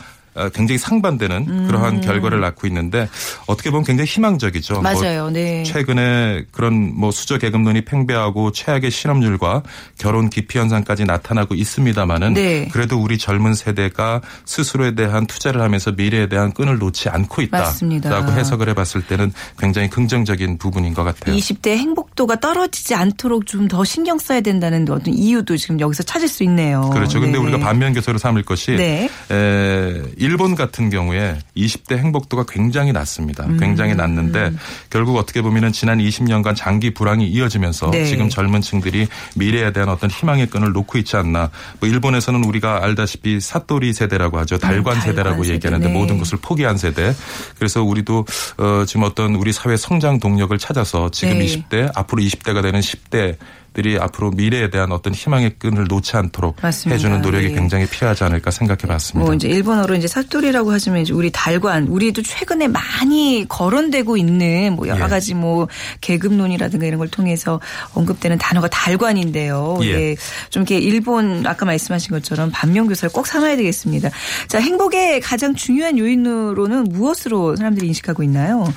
굉장히 0.54 0.78
상반되는 0.78 1.66
그러한 1.66 2.00
결과를 2.00 2.40
낳고 2.40 2.66
있는데 2.68 3.08
어떻게 3.46 3.70
보면 3.70 3.84
굉장히 3.84 4.08
희망적이죠. 4.08 4.74
뭐 4.74 4.82
맞아요. 4.82 5.30
네. 5.30 5.64
최근에 5.64 6.44
그런 6.52 6.94
뭐 6.94 7.10
수저 7.10 7.38
계급론이 7.38 7.84
팽배하고 7.84 8.52
최악의 8.52 8.90
실업률과 8.90 9.62
결혼 9.98 10.30
기피 10.30 10.58
현상까지 10.58 11.04
나타나고 11.04 11.54
있습니다만은 11.54 12.34
네. 12.34 12.68
그래도 12.72 12.98
우리 13.00 13.18
젊은 13.18 13.54
세대가 13.54 14.20
스스로에 14.44 14.94
대한 14.94 15.26
투자를 15.26 15.60
하면서 15.60 15.90
미래에 15.92 16.28
대한 16.28 16.52
끈을 16.52 16.78
놓지 16.78 17.08
않고. 17.08 17.42
있다라고 17.42 18.32
해석을 18.32 18.68
해봤을 18.70 19.02
때는 19.08 19.32
굉장히 19.58 19.90
긍정적인 19.90 20.58
부분인 20.58 20.94
것 20.94 21.02
같아요. 21.04 21.34
20대 21.36 21.70
행복도가 21.76 22.38
떨어지지 22.40 22.94
않도록 22.94 23.46
좀 23.46 23.64
더 23.68 23.82
신경 23.84 24.18
써야 24.18 24.40
된다는 24.40 24.88
어떤 24.90 25.14
이유도 25.14 25.56
지금 25.56 25.80
여기서 25.80 26.02
찾을 26.02 26.28
수 26.28 26.42
있네요. 26.44 26.90
그렇죠. 26.92 27.20
근데 27.20 27.38
네. 27.38 27.44
우리가 27.44 27.58
반면 27.58 27.92
교사로 27.92 28.18
삼을 28.18 28.42
것이 28.42 28.72
네. 28.72 29.08
에, 29.30 30.02
일본 30.24 30.54
같은 30.54 30.88
경우에 30.88 31.36
20대 31.54 31.98
행복도가 31.98 32.46
굉장히 32.48 32.92
낮습니다. 32.92 33.44
음. 33.44 33.58
굉장히 33.58 33.94
낮는데 33.94 34.52
결국 34.88 35.18
어떻게 35.18 35.42
보면은 35.42 35.70
지난 35.70 35.98
20년간 35.98 36.56
장기 36.56 36.94
불황이 36.94 37.26
이어지면서 37.28 37.90
네. 37.90 38.06
지금 38.06 38.30
젊은 38.30 38.62
층들이 38.62 39.06
미래에 39.36 39.72
대한 39.74 39.90
어떤 39.90 40.10
희망의 40.10 40.46
끈을 40.46 40.72
놓고 40.72 40.96
있지 40.96 41.16
않나. 41.16 41.50
뭐 41.78 41.88
일본에서는 41.90 42.42
우리가 42.42 42.82
알다시피 42.82 43.38
사토리 43.38 43.92
세대라고 43.92 44.38
하죠. 44.38 44.56
달관 44.56 44.78
음, 44.78 44.84
달관 44.84 45.00
세대라고 45.02 45.42
세대. 45.44 45.54
얘기하는데 45.56 45.88
네. 45.88 45.92
모든 45.92 46.16
것을 46.18 46.38
포기한 46.40 46.78
세대. 46.78 47.14
그래서 47.58 47.82
우리도 47.82 48.24
어, 48.56 48.84
지금 48.86 49.02
어떤 49.02 49.34
우리 49.34 49.52
사회 49.52 49.76
성장 49.76 50.18
동력을 50.18 50.56
찾아서 50.56 51.10
지금 51.10 51.38
네. 51.38 51.44
20대 51.44 51.90
앞으로 51.94 52.22
20대가 52.22 52.62
되는 52.62 52.80
10대 52.80 53.36
들이 53.74 53.98
앞으로 53.98 54.30
미래에 54.30 54.70
대한 54.70 54.92
어떤 54.92 55.12
희망의 55.12 55.56
끈을 55.58 55.86
놓지 55.88 56.16
않도록 56.16 56.56
맞습니다. 56.62 56.94
해주는 56.94 57.20
노력이 57.20 57.48
네. 57.48 57.54
굉장히 57.54 57.86
필요하지 57.86 58.22
않을까 58.22 58.52
생각해 58.52 58.82
봤습니다. 58.86 59.26
뭐 59.26 59.34
이제 59.34 59.48
일본어로 59.48 59.96
이제 59.96 60.06
사토리라고 60.06 60.72
하시면 60.72 61.02
이제 61.02 61.12
우리 61.12 61.30
달관 61.30 61.88
우리도 61.88 62.22
최근에 62.22 62.68
많이 62.68 63.44
거론되고 63.48 64.16
있는 64.16 64.74
뭐 64.76 64.86
여러 64.86 65.04
예. 65.04 65.08
가지 65.08 65.34
뭐 65.34 65.66
계급론이라든가 66.00 66.86
이런 66.86 66.98
걸 66.98 67.08
통해서 67.08 67.60
언급되는 67.94 68.38
단어가 68.38 68.68
달관인데요. 68.68 69.78
예. 69.82 69.96
네. 69.96 70.16
좀 70.50 70.62
이렇게 70.62 70.78
일본 70.78 71.44
아까 71.44 71.66
말씀하신 71.66 72.10
것처럼 72.10 72.50
반면 72.52 72.86
교사를 72.86 73.12
꼭 73.12 73.26
삼아야 73.26 73.56
되겠습니다. 73.56 74.08
자, 74.46 74.60
행복의 74.60 75.20
가장 75.20 75.54
중요한 75.56 75.98
요인으로는 75.98 76.84
무엇으로 76.84 77.56
사람들이 77.56 77.88
인식하고 77.88 78.22
있나요? 78.22 78.72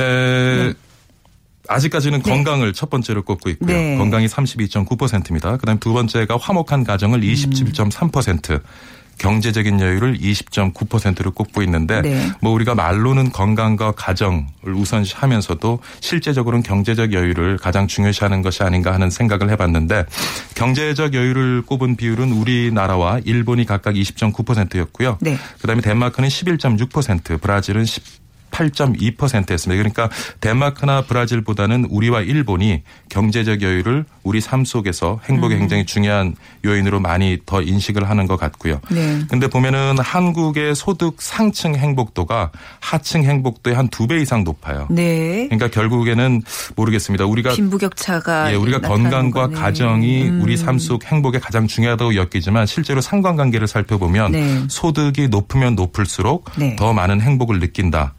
에, 0.00 0.72
아직까지는 1.70 2.22
건강을 2.22 2.72
첫 2.72 2.90
번째로 2.90 3.22
꼽고 3.22 3.48
있고요. 3.50 3.76
네. 3.76 3.96
건강이 3.96 4.26
32.9%입니다. 4.26 5.56
그다음 5.56 5.78
두 5.78 5.92
번째가 5.92 6.36
화목한 6.36 6.84
가정을 6.84 7.20
27.3%. 7.20 8.60
경제적인 9.18 9.80
여유를 9.80 10.16
20.9%로 10.18 11.32
꼽고 11.32 11.62
있는데 11.62 12.00
네. 12.00 12.32
뭐 12.40 12.52
우리가 12.52 12.74
말로는 12.74 13.32
건강과 13.32 13.92
가정을 13.92 14.46
우선시하면서도 14.64 15.80
실제적으로는 16.00 16.62
경제적 16.62 17.12
여유를 17.12 17.58
가장 17.58 17.86
중요시하는 17.86 18.40
것이 18.40 18.62
아닌가 18.62 18.94
하는 18.94 19.10
생각을 19.10 19.50
해봤는데 19.50 20.06
경제적 20.54 21.12
여유를 21.12 21.62
꼽은 21.66 21.96
비율은 21.96 22.32
우리나라와 22.32 23.20
일본이 23.26 23.66
각각 23.66 23.94
20.9%였고요. 23.94 25.18
네. 25.20 25.36
그다음에 25.60 25.82
덴마크는 25.82 26.30
11.6%, 26.30 27.42
브라질은 27.42 27.84
18.2%였습니다. 28.50 29.76
그러니까 29.78 30.08
덴마크나 30.40 31.02
브라질보다는 31.02 31.86
우리와 31.90 32.20
일본이 32.22 32.82
경제적 33.08 33.62
여유를 33.62 34.04
우리 34.22 34.40
삶 34.40 34.64
속에서 34.64 35.20
행복에 35.28 35.54
음. 35.54 35.60
굉장히 35.60 35.86
중요한 35.86 36.34
요인으로 36.64 37.00
많이 37.00 37.38
더 37.46 37.62
인식을 37.62 38.08
하는 38.08 38.26
것 38.26 38.36
같고요. 38.36 38.80
네. 38.90 39.20
근데 39.28 39.46
보면은 39.48 39.98
한국의 39.98 40.74
소득 40.74 41.22
상층 41.22 41.74
행복도가 41.74 42.50
하층 42.80 43.24
행복도의 43.24 43.76
한 43.76 43.88
두 43.90 44.06
배 44.06 44.20
이상 44.20 44.44
높아요. 44.44 44.86
네. 44.90 45.46
그러니까 45.50 45.68
결국에는 45.68 46.42
모르겠습니다. 46.76 47.26
우리가 47.26 47.52
빈부격차가 47.54 48.50
예, 48.52 48.56
우리가 48.56 48.80
건강과 48.80 49.48
거네. 49.48 49.54
가정이 49.54 50.22
음. 50.28 50.40
우리 50.42 50.56
삶 50.56 50.78
속 50.80 51.04
행복에 51.04 51.38
가장 51.38 51.66
중요하다고 51.66 52.14
여기지만 52.14 52.64
실제로 52.66 53.00
상관관계를 53.02 53.66
살펴보면 53.68 54.32
네. 54.32 54.62
소득이 54.68 55.28
높으면 55.28 55.74
높을수록 55.74 56.46
네. 56.56 56.70
음. 56.72 56.76
더 56.76 56.92
많은 56.94 57.20
행복을 57.20 57.60
느낀다. 57.60 58.14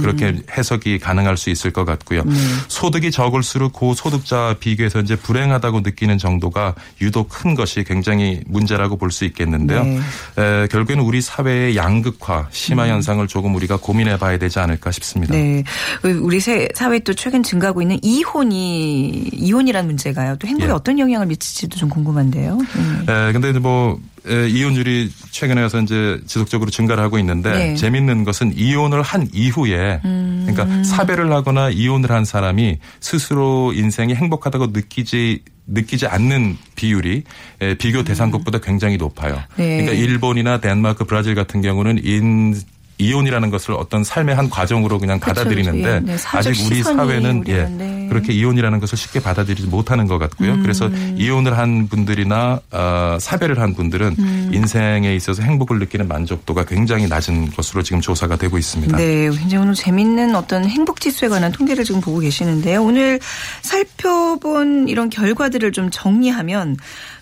그렇게 0.00 0.36
해석이 0.56 0.98
가능할 0.98 1.36
수 1.36 1.50
있을 1.50 1.70
것 1.72 1.84
같고요. 1.84 2.22
네. 2.24 2.34
소득이 2.68 3.10
적을수록 3.10 3.72
고소득자 3.72 4.56
비교해서 4.60 5.00
이제 5.00 5.16
불행하다고 5.16 5.80
느끼는 5.80 6.18
정도가 6.18 6.74
유독 7.00 7.28
큰 7.28 7.54
것이 7.54 7.84
굉장히 7.84 8.40
문제라고 8.46 8.96
볼 8.96 9.10
수 9.10 9.24
있겠는데요. 9.24 9.84
네. 9.84 9.98
에, 10.38 10.66
결국에는 10.68 11.02
우리 11.04 11.20
사회의 11.20 11.76
양극화, 11.76 12.48
심화 12.50 12.88
현상을 12.88 13.26
조금 13.28 13.54
우리가 13.54 13.76
고민해 13.78 14.18
봐야 14.18 14.36
되지 14.38 14.58
않을까 14.58 14.90
싶습니다. 14.90 15.34
음. 15.34 15.62
네. 16.02 16.10
우리 16.12 16.40
세- 16.40 16.68
사회 16.74 16.98
또 16.98 17.14
최근 17.14 17.42
증가하고 17.42 17.82
있는 17.82 17.98
이혼이 18.02 19.28
이혼이라는 19.32 19.86
문제가요. 19.86 20.36
또 20.38 20.46
행복에 20.48 20.68
예. 20.68 20.72
어떤 20.72 20.98
영향을 20.98 21.26
미칠지도 21.26 21.76
좀 21.78 21.88
궁금한데요. 21.88 22.58
음. 22.76 23.06
에, 23.08 23.32
근데 23.32 23.52
뭐 23.58 23.92
에, 23.94 23.98
이혼율이 24.26 25.12
최근에 25.30 25.62
와서 25.62 25.80
이제 25.80 26.20
지속적으로 26.26 26.70
증가를 26.70 27.02
하고 27.02 27.18
있는데 27.18 27.50
네. 27.50 27.74
재밌는 27.74 28.24
것은 28.24 28.52
이혼을 28.56 29.02
한 29.02 29.28
이후에 29.32 30.00
음. 30.04 30.46
그러니까 30.46 30.82
사별을 30.84 31.32
하거나 31.32 31.70
이혼을 31.70 32.10
한 32.10 32.24
사람이 32.24 32.78
스스로 33.00 33.72
인생이 33.72 34.14
행복하다고 34.14 34.68
느끼지 34.68 35.42
느끼지 35.68 36.06
않는 36.06 36.56
비율이 36.76 37.24
에, 37.60 37.74
비교 37.74 38.04
대상국보다 38.04 38.58
굉장히 38.58 38.96
높아요. 38.96 39.34
음. 39.34 39.56
네. 39.56 39.82
그러니까 39.82 39.92
일본이나 39.92 40.60
덴마크, 40.60 41.04
브라질 41.04 41.34
같은 41.34 41.60
경우는 41.60 42.04
인 42.04 42.54
이혼이라는 42.98 43.50
것을 43.50 43.74
어떤 43.74 44.04
삶의 44.04 44.34
한 44.34 44.48
과정으로 44.48 44.98
그냥 44.98 45.20
받아들이는데 45.20 45.82
그렇죠. 45.82 46.06
예, 46.08 46.16
네, 46.16 46.16
아직 46.32 46.66
우리 46.66 46.82
사회는 46.82 47.44
예 47.48 47.62
우리는, 47.62 47.78
네. 47.78 48.06
그렇게 48.08 48.32
이혼이라는 48.32 48.80
것을 48.80 48.96
쉽게 48.96 49.20
받아들이지 49.20 49.66
못하는 49.66 50.06
것 50.06 50.18
같고요. 50.18 50.54
음. 50.54 50.62
그래서 50.62 50.88
이혼을 51.16 51.58
한 51.58 51.88
분들이나 51.88 52.60
어, 52.70 53.18
사별을 53.20 53.60
한 53.60 53.74
분들은 53.74 54.16
음. 54.18 54.50
인생에 54.52 55.14
있어서 55.14 55.42
행복을 55.42 55.78
느끼는 55.78 56.08
만족도가 56.08 56.64
굉장히 56.64 57.06
낮은 57.06 57.50
것으로 57.50 57.82
지금 57.82 58.00
조사가 58.00 58.36
되고 58.36 58.56
있습니다. 58.56 58.96
네, 58.96 59.30
굉장히 59.30 59.56
오늘 59.56 59.74
재밌는 59.74 60.34
어떤 60.34 60.66
행복 60.66 61.00
지수에 61.00 61.28
관한 61.28 61.52
통계를 61.52 61.84
지금 61.84 62.00
보고 62.00 62.20
계시는데요. 62.20 62.82
오늘 62.82 63.20
살펴본 63.62 64.88
이런 64.88 65.10
결과들을 65.10 65.72
좀 65.72 65.90
정리하면 65.90 66.76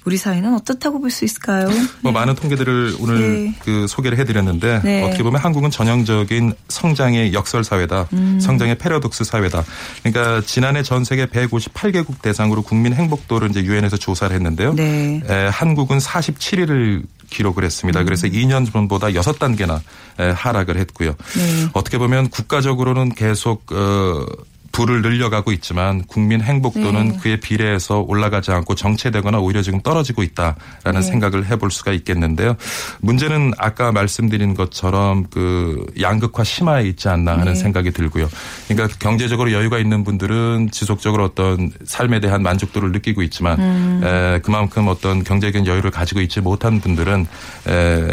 우리 0.05 0.17
사회는 0.19 0.55
어떻다고 0.55 1.01
볼 1.01 1.11
수 1.11 1.25
있을까요? 1.25 1.69
뭐 2.03 2.13
많은 2.13 2.35
통계들을 2.35 2.97
오늘 2.99 3.45
네. 3.45 3.55
그 3.61 3.87
소개를 3.87 4.19
해드렸는데 4.19 4.81
네. 4.83 5.03
어떻게 5.05 5.23
보면 5.23 5.41
한국은 5.41 5.71
전형적인 5.71 6.53
성장의 6.69 7.33
역설 7.33 7.63
사회다, 7.65 8.09
음. 8.13 8.41
성장의 8.41 8.77
패러독스 8.79 9.25
사회다. 9.25 9.65
그러니까 10.03 10.43
지난해 10.45 10.83
전 10.83 11.05
세계 11.05 11.27
158개국 11.27 12.21
대상으로 12.21 12.63
국민 12.63 12.93
행복도를 12.95 13.51
이제 13.51 13.63
유엔에서 13.63 13.97
조사를 13.97 14.35
했는데요. 14.35 14.75
네. 14.75 15.23
에, 15.29 15.47
한국은 15.49 15.99
47위를 15.99 17.05
기록을 17.31 17.65
했습니다. 17.65 18.01
음. 18.01 18.05
그래서 18.05 18.27
2년 18.27 18.71
전보다 18.71 19.09
6단계나 19.09 19.81
에, 20.19 20.31
하락을 20.31 20.77
했고요. 20.79 21.15
네. 21.37 21.69
어떻게 21.73 21.99
보면 21.99 22.29
국가적으로는 22.31 23.15
계속 23.15 23.71
어 23.73 24.27
부를 24.75 25.03
늘려가고 25.03 25.53
있지만 25.53 26.03
국민 26.03 26.41
행복도는 26.41 27.09
네. 27.09 27.19
그에 27.23 27.37
비례해서 27.37 28.01
올라가지 28.01 28.51
않고 28.51 28.75
정체되거나 28.75 29.39
오히려 29.39 29.63
지금 29.63 29.81
떨어지고 29.81 30.25
있다라는 30.25 31.01
네. 31.01 31.03
생각을 31.03 31.47
해볼 31.47 31.71
수가 31.71 31.93
있겠는데요. 31.93 32.57
문제는 33.01 33.53
아까 33.57 33.93
말씀드린 33.93 34.55
것처럼 34.55 35.27
그 35.31 35.87
양극화 36.01 36.43
심화에 36.43 36.89
있지 36.89 37.09
않나 37.09 37.33
하는 37.39 37.53
네. 37.53 37.55
생각이 37.55 37.93
들고요. 37.93 38.29
그러니까 38.67 38.97
경제적으로 38.99 39.53
여유가 39.53 39.79
있는 39.79 40.03
분들은 40.03 40.71
지속적으로 40.73 41.25
어떤 41.25 41.71
삶에 41.85 42.19
대한 42.19 42.43
만족도를 42.43 42.91
느끼고 42.91 43.23
있지만 43.23 43.61
음. 43.61 44.01
에, 44.03 44.41
그만큼 44.41 44.89
어떤 44.89 45.23
경제적인 45.23 45.69
여유를 45.69 45.93
가지고 45.93 46.21
있지 46.21 46.41
못한 46.41 46.81
분들은 46.81 47.27
에, 47.69 48.09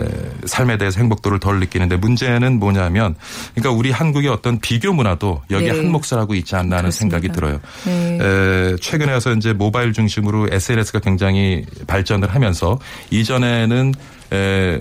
삶에 0.45 0.77
대해서 0.77 0.99
행복도를 0.99 1.39
덜 1.39 1.59
느끼는데 1.59 1.95
문제는 1.95 2.59
뭐냐면 2.59 3.15
그러니까 3.55 3.71
우리 3.71 3.89
한국의 3.89 4.29
어떤 4.29 4.59
비교 4.59 4.93
문화도 4.93 5.41
여기에 5.49 5.71
네. 5.71 5.77
한 5.79 5.91
몫을 5.91 6.19
하고 6.19 6.35
있지 6.35 6.50
않나 6.55 6.77
하는 6.77 6.89
그렇습니다. 6.89 7.19
생각이 7.19 7.33
들어요. 7.33 7.59
네. 7.85 8.19
에, 8.21 8.75
최근에 8.77 9.11
와서 9.11 9.33
이제 9.33 9.53
모바일 9.53 9.93
중심으로 9.93 10.47
SNS가 10.51 10.99
굉장히 10.99 11.65
발전을 11.87 12.33
하면서 12.33 12.79
이전에는 13.09 13.93
에, 14.33 14.79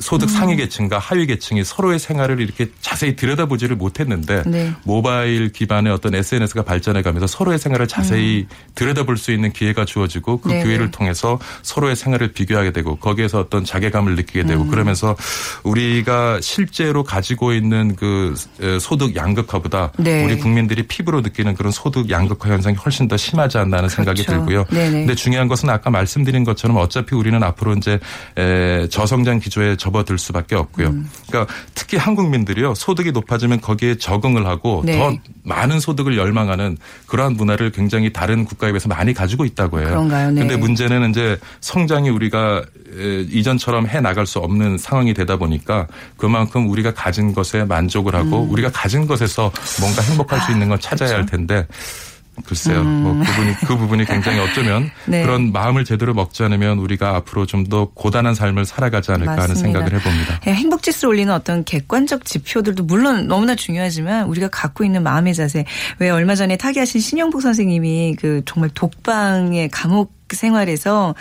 소득 0.00 0.30
상위 0.30 0.56
계층과 0.56 0.98
하위 0.98 1.26
계층이 1.26 1.62
서로의 1.64 1.98
생활을 1.98 2.40
이렇게 2.40 2.68
자세히 2.80 3.16
들여다보지를 3.16 3.76
못했는데 3.76 4.42
네. 4.46 4.72
모바일 4.84 5.52
기반의 5.52 5.92
어떤 5.92 6.14
SNS가 6.14 6.62
발전해 6.62 7.02
가면서 7.02 7.26
서로의 7.26 7.58
생활을 7.58 7.86
자세히 7.86 8.46
들여다볼 8.74 9.16
수 9.18 9.30
있는 9.30 9.52
기회가 9.52 9.84
주어지고 9.84 10.40
그 10.40 10.48
음. 10.48 10.50
네네. 10.50 10.64
기회를 10.64 10.90
통해서 10.90 11.38
서로의 11.62 11.96
생활을 11.96 12.32
비교하게 12.32 12.72
되고 12.72 12.96
거기에서 12.96 13.40
어떤 13.40 13.64
자괴감을 13.64 14.16
느끼게 14.16 14.44
되고 14.44 14.62
음. 14.64 14.70
그러면서 14.70 15.14
우리가 15.64 16.40
실제로 16.40 17.04
가지고 17.04 17.52
있는 17.52 17.94
그 17.94 18.34
에, 18.60 18.78
소득 18.78 19.14
양극화보다 19.16 19.92
네. 19.98 20.24
우리 20.24 20.38
국민들이 20.38 20.82
피부로 20.82 21.20
느끼는 21.20 21.54
그런 21.54 21.72
소득 21.72 22.10
양극화 22.10 22.48
현상이 22.48 22.76
훨씬 22.76 23.06
더 23.06 23.16
심하지 23.16 23.58
않나 23.58 23.78
하는 23.78 23.88
생각이 23.88 24.24
그렇죠. 24.24 24.44
들고요. 24.44 24.64
네네. 24.70 24.90
근데 24.90 25.14
중요한 25.14 25.48
것은 25.48 25.68
아까 25.68 25.90
말씀드린 25.90 26.44
것처럼 26.44 26.78
어차피 26.78 27.14
우리는 27.14 27.42
앞으로 27.42 27.74
이제 27.74 27.98
에, 28.38 28.88
저성장 28.88 29.40
기조에 29.40 29.76
접어들 29.90 30.18
수밖에 30.18 30.54
없고요. 30.54 30.88
음. 30.88 31.10
그러니까 31.28 31.52
특히 31.74 31.96
한국민들이요 31.96 32.74
소득이 32.74 33.12
높아지면 33.12 33.60
거기에 33.60 33.96
적응을 33.96 34.46
하고 34.46 34.82
네. 34.84 34.98
더 34.98 35.14
많은 35.42 35.80
소득을 35.80 36.16
열망하는 36.16 36.78
그러한 37.06 37.34
문화를 37.34 37.72
굉장히 37.72 38.12
다른 38.12 38.44
국가에 38.44 38.70
비해서 38.70 38.88
많이 38.88 39.12
가지고 39.12 39.44
있다고 39.44 39.80
해요. 39.80 39.88
그런가요? 39.88 40.30
네. 40.30 40.40
근데 40.40 40.56
문제는 40.56 41.10
이제 41.10 41.38
성장이 41.60 42.08
우리가 42.08 42.64
에, 42.96 43.20
이전처럼 43.30 43.86
해 43.88 44.00
나갈 44.00 44.26
수 44.26 44.38
없는 44.38 44.78
상황이 44.78 45.12
되다 45.12 45.36
보니까 45.36 45.86
그만큼 46.16 46.70
우리가 46.70 46.94
가진 46.94 47.34
것에 47.34 47.64
만족을 47.64 48.14
하고 48.14 48.44
음. 48.44 48.50
우리가 48.50 48.70
가진 48.70 49.06
것에서 49.06 49.50
뭔가 49.80 50.02
행복할 50.02 50.40
수 50.40 50.52
있는 50.52 50.68
걸 50.68 50.78
찾아야 50.78 51.16
할 51.16 51.26
텐데 51.26 51.66
글쎄요. 52.44 52.82
뭐 52.84 53.14
그분이 53.14 53.54
그 53.66 53.76
부분이 53.76 54.04
굉장히 54.04 54.38
어쩌면 54.40 54.82
음. 54.84 54.90
네. 55.06 55.22
그런 55.22 55.52
마음을 55.52 55.84
제대로 55.84 56.12
먹지 56.14 56.42
않으면 56.42 56.78
우리가 56.78 57.16
앞으로 57.16 57.46
좀 57.46 57.60
더 57.70 57.88
고단한 57.94 58.34
삶을 58.34 58.64
살아가지 58.64 59.12
않을까 59.12 59.32
하는 59.32 59.48
맞습니다. 59.50 59.78
생각을 59.78 59.94
해봅니다. 60.00 60.40
예, 60.48 60.52
행복 60.54 60.82
지수를 60.82 61.10
올리는 61.10 61.32
어떤 61.32 61.62
객관적 61.64 62.24
지표들도 62.24 62.82
물론 62.84 63.28
너무나 63.28 63.54
중요하지만 63.54 64.26
우리가 64.26 64.48
갖고 64.48 64.82
있는 64.82 65.02
마음의 65.04 65.34
자세. 65.34 65.64
왜 65.98 66.10
얼마 66.10 66.34
전에 66.34 66.56
타계하신 66.56 67.00
신영복 67.00 67.42
선생님이 67.42 68.16
그 68.18 68.42
정말 68.46 68.70
독방의 68.70 69.68
감옥 69.68 70.19
생활에서 70.36 71.14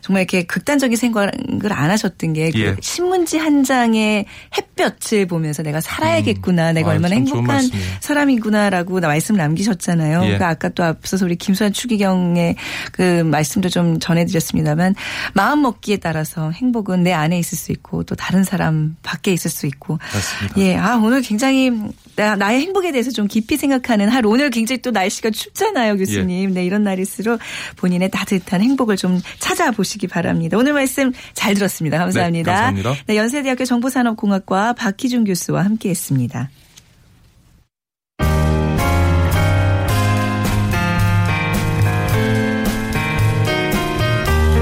정말 0.00 0.22
이렇게 0.22 0.44
극단적인 0.44 0.96
생각을 0.96 1.30
안 1.70 1.90
하셨던 1.90 2.32
게그 2.32 2.60
예. 2.60 2.76
신문지 2.80 3.38
한 3.38 3.64
장의 3.64 4.26
햇볕을 4.56 5.26
보면서 5.26 5.62
내가 5.62 5.80
살아야겠구나, 5.80 6.72
내가 6.72 6.90
아, 6.90 6.92
얼마나 6.94 7.14
행복한. 7.14 7.68
사람이구나라고 8.00 9.00
나 9.00 9.08
말씀 9.08 9.36
남기셨잖아요. 9.36 10.18
예. 10.22 10.24
그러니까 10.24 10.48
아까 10.48 10.68
또 10.68 10.84
앞서서 10.84 11.24
우리 11.24 11.36
김수환 11.36 11.72
추기경의 11.72 12.56
그 12.92 13.22
말씀도 13.22 13.68
좀 13.68 13.98
전해드렸습니다만 13.98 14.94
마음 15.32 15.62
먹기에 15.62 15.98
따라서 15.98 16.50
행복은 16.50 17.02
내 17.02 17.12
안에 17.12 17.38
있을 17.38 17.56
수 17.56 17.72
있고 17.72 18.04
또 18.04 18.14
다른 18.14 18.44
사람 18.44 18.96
밖에 19.02 19.32
있을 19.32 19.50
수 19.50 19.66
있고. 19.66 19.98
맞습니다. 20.12 20.60
예, 20.60 20.76
아 20.76 20.96
오늘 20.96 21.22
굉장히 21.22 21.70
나, 22.16 22.36
나의 22.36 22.60
행복에 22.60 22.92
대해서 22.92 23.10
좀 23.10 23.26
깊이 23.26 23.56
생각하는 23.56 24.08
하루. 24.08 24.30
오늘 24.30 24.50
굉장히 24.50 24.80
또 24.82 24.90
날씨가 24.90 25.30
춥잖아요, 25.30 25.96
교수님. 25.96 26.50
예. 26.50 26.54
네, 26.54 26.64
이런 26.64 26.84
날일수록 26.84 27.40
본인의 27.76 28.10
따뜻한 28.10 28.53
행복을 28.60 28.96
좀 28.96 29.20
찾아보시기 29.38 30.06
바랍니다. 30.06 30.56
오늘 30.56 30.72
말씀 30.72 31.12
잘 31.32 31.54
들었습니다. 31.54 31.98
감사합니다. 31.98 32.52
네, 32.52 32.56
감사합니다. 32.56 33.04
네, 33.06 33.16
연세대학교 33.16 33.64
정보산업공학과 33.64 34.72
박희준 34.74 35.24
교수와 35.24 35.64
함께했습니다. 35.64 36.50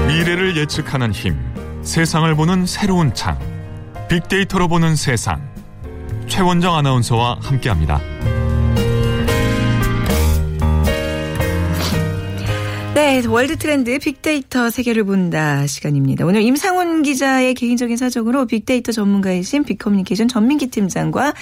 미래를 0.07 0.55
예측하는 0.57 1.11
힘, 1.11 1.35
세상을 1.81 2.33
보는 2.35 2.65
새로운 2.65 3.13
창, 3.13 3.37
빅데이터로 4.09 4.67
보는 4.67 4.95
세상. 4.95 5.53
최원정 6.27 6.75
아나운서와 6.75 7.39
함께합니다. 7.41 7.99
네, 12.93 13.25
월드 13.25 13.57
트렌드 13.57 13.97
빅데이터 13.97 14.69
세계를 14.69 15.03
본다 15.03 15.65
시간입니다. 15.65 16.27
오늘 16.27 16.43
임상훈 16.43 17.01
기자의 17.01 17.55
개인적인 17.55 17.97
사정으로 17.97 18.45
빅데이터 18.45 18.91
전문가이신 18.91 19.63
빅커뮤니케이션 19.63 20.27
전민기 20.27 20.67
팀장과 20.67 21.33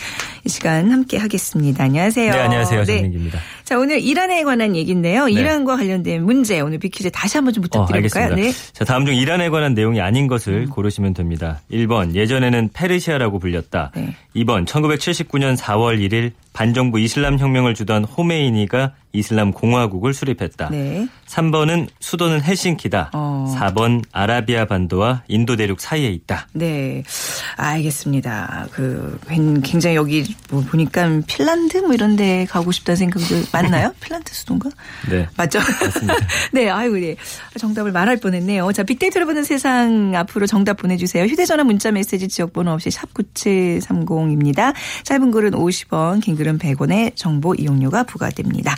이 0.46 0.50
시간 0.50 0.89
함께 0.91 1.17
하겠습니다. 1.17 1.84
안녕하세요. 1.84 2.31
네, 2.31 2.39
안녕하세요. 2.39 2.84
네. 2.86 2.96
전민기입니다. 2.96 3.39
자, 3.65 3.77
오늘 3.77 4.00
이란에 4.00 4.43
관한 4.43 4.77
얘기인데요. 4.77 5.27
이란과 5.27 5.75
관련된 5.75 6.24
문제 6.24 6.62
오늘 6.62 6.77
빅퀴즈 6.77 7.12
다시 7.12 7.38
한번 7.38 7.54
좀 7.54 7.63
어, 7.63 7.67
부탁드려볼까요? 7.67 8.25
알겠습니다. 8.28 8.58
네. 8.58 8.71
자, 8.71 8.86
다음 8.86 9.06
중 9.06 9.13
이란에 9.13 9.49
관한 9.49 9.73
내용이 9.73 9.99
아닌 9.99 10.28
것을 10.28 10.67
고르시면 10.67 11.13
됩니다. 11.13 11.60
1번, 11.69 12.15
예전에는 12.15 12.69
페르시아라고 12.73 13.39
불렸다. 13.39 13.91
네. 13.93 14.15
2번, 14.38 14.65
1979년 14.65 15.58
4월 15.58 15.99
1일 15.99 16.32
반정부 16.53 16.99
이슬람 16.99 17.39
혁명을 17.39 17.73
주던 17.73 18.03
호메이니가 18.03 18.93
이슬람 19.13 19.51
공화국을 19.51 20.13
수립했다. 20.13 20.69
네. 20.69 21.07
3번은 21.27 21.87
수도는 21.99 22.43
헬싱키다. 22.43 23.11
어. 23.13 23.55
4번, 23.57 24.03
아라비아 24.11 24.65
반도와 24.65 25.23
인도 25.27 25.55
대륙 25.55 25.81
사이에 25.81 26.09
있다. 26.09 26.47
네, 26.53 27.03
알겠습니다. 27.57 28.67
그 28.71 29.19
굉장히 29.63 29.95
여기 29.95 30.35
뭐 30.49 30.61
보니까 30.61 31.21
핀란드 31.27 31.77
뭐 31.79 31.93
이런 31.93 32.15
데 32.15 32.45
가고 32.49 32.71
싶다는 32.71 32.97
생각도 32.97 33.35
맞나요? 33.51 33.93
핀란드 33.99 34.33
수도인가? 34.33 34.69
네. 35.09 35.27
맞죠? 35.35 35.59
네, 36.53 36.69
아이고, 36.69 36.95
네. 36.97 37.15
정답을 37.57 37.91
말할 37.91 38.17
뻔했네요. 38.17 38.71
자, 38.71 38.83
빅데이터를 38.83 39.25
보는 39.25 39.43
세상 39.43 40.13
앞으로 40.15 40.47
정답 40.47 40.77
보내 40.77 40.95
주세요. 40.97 41.25
휴대 41.25 41.45
전화 41.45 41.63
문자 41.63 41.91
메시지 41.91 42.27
지역번호 42.27 42.71
없이 42.71 42.91
샵 42.91 43.13
9730입니다. 43.13 44.73
짧은 45.03 45.31
글은 45.31 45.51
50원, 45.51 46.21
긴 46.21 46.35
글은 46.41 46.58
100원의 46.58 47.15
정보 47.15 47.54
이용료가 47.54 48.04
부과됩니다. 48.04 48.75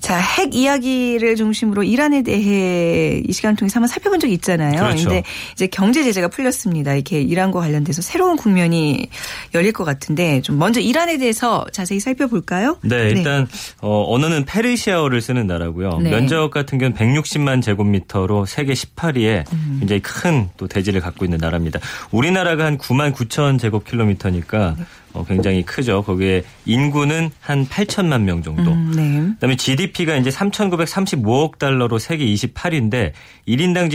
자, 0.00 0.16
핵 0.18 0.54
이야기를 0.54 1.34
중심으로 1.34 1.82
이란에 1.82 2.22
대해 2.22 3.20
이 3.26 3.32
시간 3.32 3.56
통해서 3.56 3.76
한번 3.76 3.88
살펴본 3.88 4.20
적이 4.20 4.34
있잖아요. 4.34 4.78
그렇죠. 4.78 5.08
근데 5.08 5.22
이제 5.52 5.66
경제 5.66 6.04
제재가 6.04 6.28
풀렸습니다. 6.28 6.94
이렇게 6.94 7.20
이란과 7.20 7.60
관련돼서 7.60 8.00
새로운 8.00 8.36
국면이 8.36 9.08
열릴 9.54 9.72
것 9.72 9.84
같은데 9.84 10.40
좀 10.42 10.58
먼저 10.58 10.80
이란에 10.80 11.18
대해서 11.18 11.66
자세히 11.72 11.98
살펴볼까요? 12.00 12.78
네, 12.82 13.10
일단 13.10 13.48
어, 13.80 14.04
언어는 14.14 14.44
페르시아어를 14.44 15.20
쓰는 15.20 15.46
나라고요. 15.46 15.98
네. 15.98 16.10
면적 16.10 16.50
같은 16.50 16.78
경우는 16.78 16.96
160만 16.96 17.62
제곱미터로 17.62 18.46
세계 18.46 18.74
18위에 18.74 19.44
굉장히 19.80 20.00
큰 20.00 20.48
또 20.56 20.66
대지를 20.68 21.00
갖고 21.00 21.24
있는 21.24 21.38
나라입니다. 21.38 21.80
우리나라가 22.10 22.64
한 22.66 22.78
9만 22.78 23.14
9천 23.14 23.58
제곱킬로미터니까 23.58 24.76
어, 25.18 25.24
굉장히 25.24 25.62
크죠. 25.64 26.02
거기에 26.02 26.44
인구는 26.64 27.30
한 27.40 27.66
8천만 27.66 28.22
명 28.22 28.42
정도. 28.42 28.70
음, 28.72 28.92
네. 28.94 29.34
그다음에 29.34 29.56
GDP가 29.56 30.16
이제 30.16 30.30
3,935억 30.30 31.58
달러로 31.58 31.98
세계 31.98 32.24
28위인데 32.26 33.12
1인당 33.48 33.90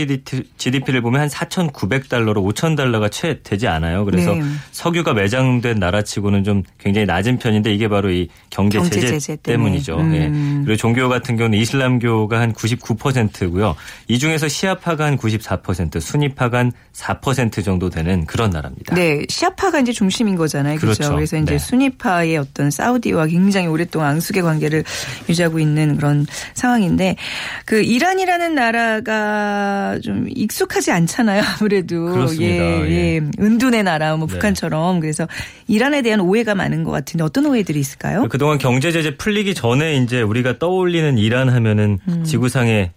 GDP를 0.58 1.00
보면 1.00 1.22
한 1.22 1.28
4,900달러로 1.28 2.44
5,000 2.44 2.76
달러가 2.76 3.08
채 3.08 3.40
되지 3.42 3.68
않아요. 3.68 4.04
그래서 4.04 4.34
네. 4.34 4.42
석유가 4.72 5.14
매장된 5.14 5.78
나라치고는 5.78 6.44
좀 6.44 6.62
굉장히 6.78 7.06
낮은 7.06 7.38
편인데 7.38 7.72
이게 7.72 7.88
바로 7.88 8.10
이 8.10 8.28
경제, 8.50 8.78
경제 8.78 9.00
제재, 9.00 9.18
제재. 9.18 9.36
때문이죠. 9.42 9.96
음. 9.96 10.14
예. 10.14 10.64
그리고 10.64 10.76
종교 10.76 11.08
같은 11.08 11.36
경우는 11.36 11.58
이슬람교가 11.58 12.40
한 12.40 12.52
99%고요. 12.52 13.76
이 14.08 14.18
중에서 14.18 14.48
시아파가 14.48 15.06
한 15.06 15.16
94%, 15.16 16.00
수니파가 16.00 16.58
한 16.58 16.72
4% 16.92 17.64
정도 17.64 17.90
되는 17.90 18.26
그런 18.26 18.50
나라입니다. 18.50 18.94
네, 18.94 19.22
시아파가 19.28 19.80
이제 19.80 19.92
중심인 19.92 20.36
거잖아요. 20.36 20.78
그렇죠. 20.78 20.98
그렇죠. 20.98 21.13
그래서 21.14 21.36
이제 21.36 21.52
네. 21.52 21.58
수니파의 21.58 22.36
어떤 22.36 22.70
사우디와 22.70 23.26
굉장히 23.26 23.66
오랫동안 23.66 24.14
앙숙의 24.14 24.42
관계를 24.42 24.84
유지하고 25.28 25.58
있는 25.58 25.96
그런 25.96 26.26
상황인데 26.54 27.16
그 27.64 27.82
이란이라는 27.82 28.54
나라가 28.54 29.98
좀 30.02 30.26
익숙하지 30.28 30.90
않잖아요. 30.92 31.42
아무래도 31.58 32.12
그렇습니다. 32.12 32.64
예, 32.64 32.90
예. 32.90 33.14
예. 33.16 33.20
은둔의 33.40 33.82
나라 33.82 34.16
뭐 34.16 34.26
네. 34.26 34.34
북한처럼 34.34 35.00
그래서 35.00 35.26
이란에 35.66 36.02
대한 36.02 36.20
오해가 36.20 36.54
많은 36.54 36.84
것 36.84 36.90
같은데 36.90 37.24
어떤 37.24 37.46
오해들이 37.46 37.78
있을까요? 37.78 38.28
그동안 38.28 38.58
경제 38.58 38.92
제재 38.92 39.16
풀리기 39.16 39.54
전에 39.54 39.96
이제 39.96 40.22
우리가 40.22 40.58
떠올리는 40.58 41.18
이란 41.18 41.48
하면은 41.48 41.98
음. 42.08 42.24
지구상에 42.24 42.92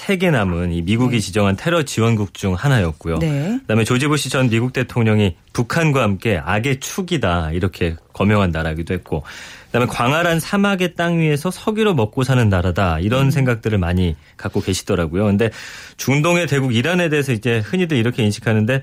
세개 0.00 0.30
남은 0.30 0.72
이 0.72 0.80
미국이 0.80 1.20
지정한 1.20 1.56
테러 1.56 1.82
지원국 1.82 2.32
중 2.32 2.54
하나였고요. 2.54 3.18
네. 3.18 3.58
그다음에 3.60 3.84
조지 3.84 4.06
부시 4.06 4.30
전 4.30 4.48
미국 4.48 4.72
대통령이 4.72 5.36
북한과 5.52 6.02
함께 6.02 6.40
악의 6.42 6.80
축이다 6.80 7.50
이렇게 7.52 7.96
거명한 8.14 8.50
나라기도 8.50 8.94
했고 8.94 9.24
그다음에 9.66 9.86
광활한 9.86 10.40
사막의 10.40 10.94
땅 10.94 11.18
위에서 11.18 11.50
석유로 11.50 11.94
먹고 11.94 12.22
사는 12.24 12.48
나라다 12.48 12.98
이런 13.00 13.26
음. 13.26 13.30
생각들을 13.30 13.76
많이 13.76 14.16
갖고 14.38 14.62
계시더라고요. 14.62 15.26
근데 15.26 15.50
중동의 15.98 16.46
대국 16.46 16.74
이란에 16.74 17.10
대해서 17.10 17.32
이제 17.32 17.58
흔히들 17.58 17.98
이렇게 17.98 18.24
인식하는데 18.24 18.82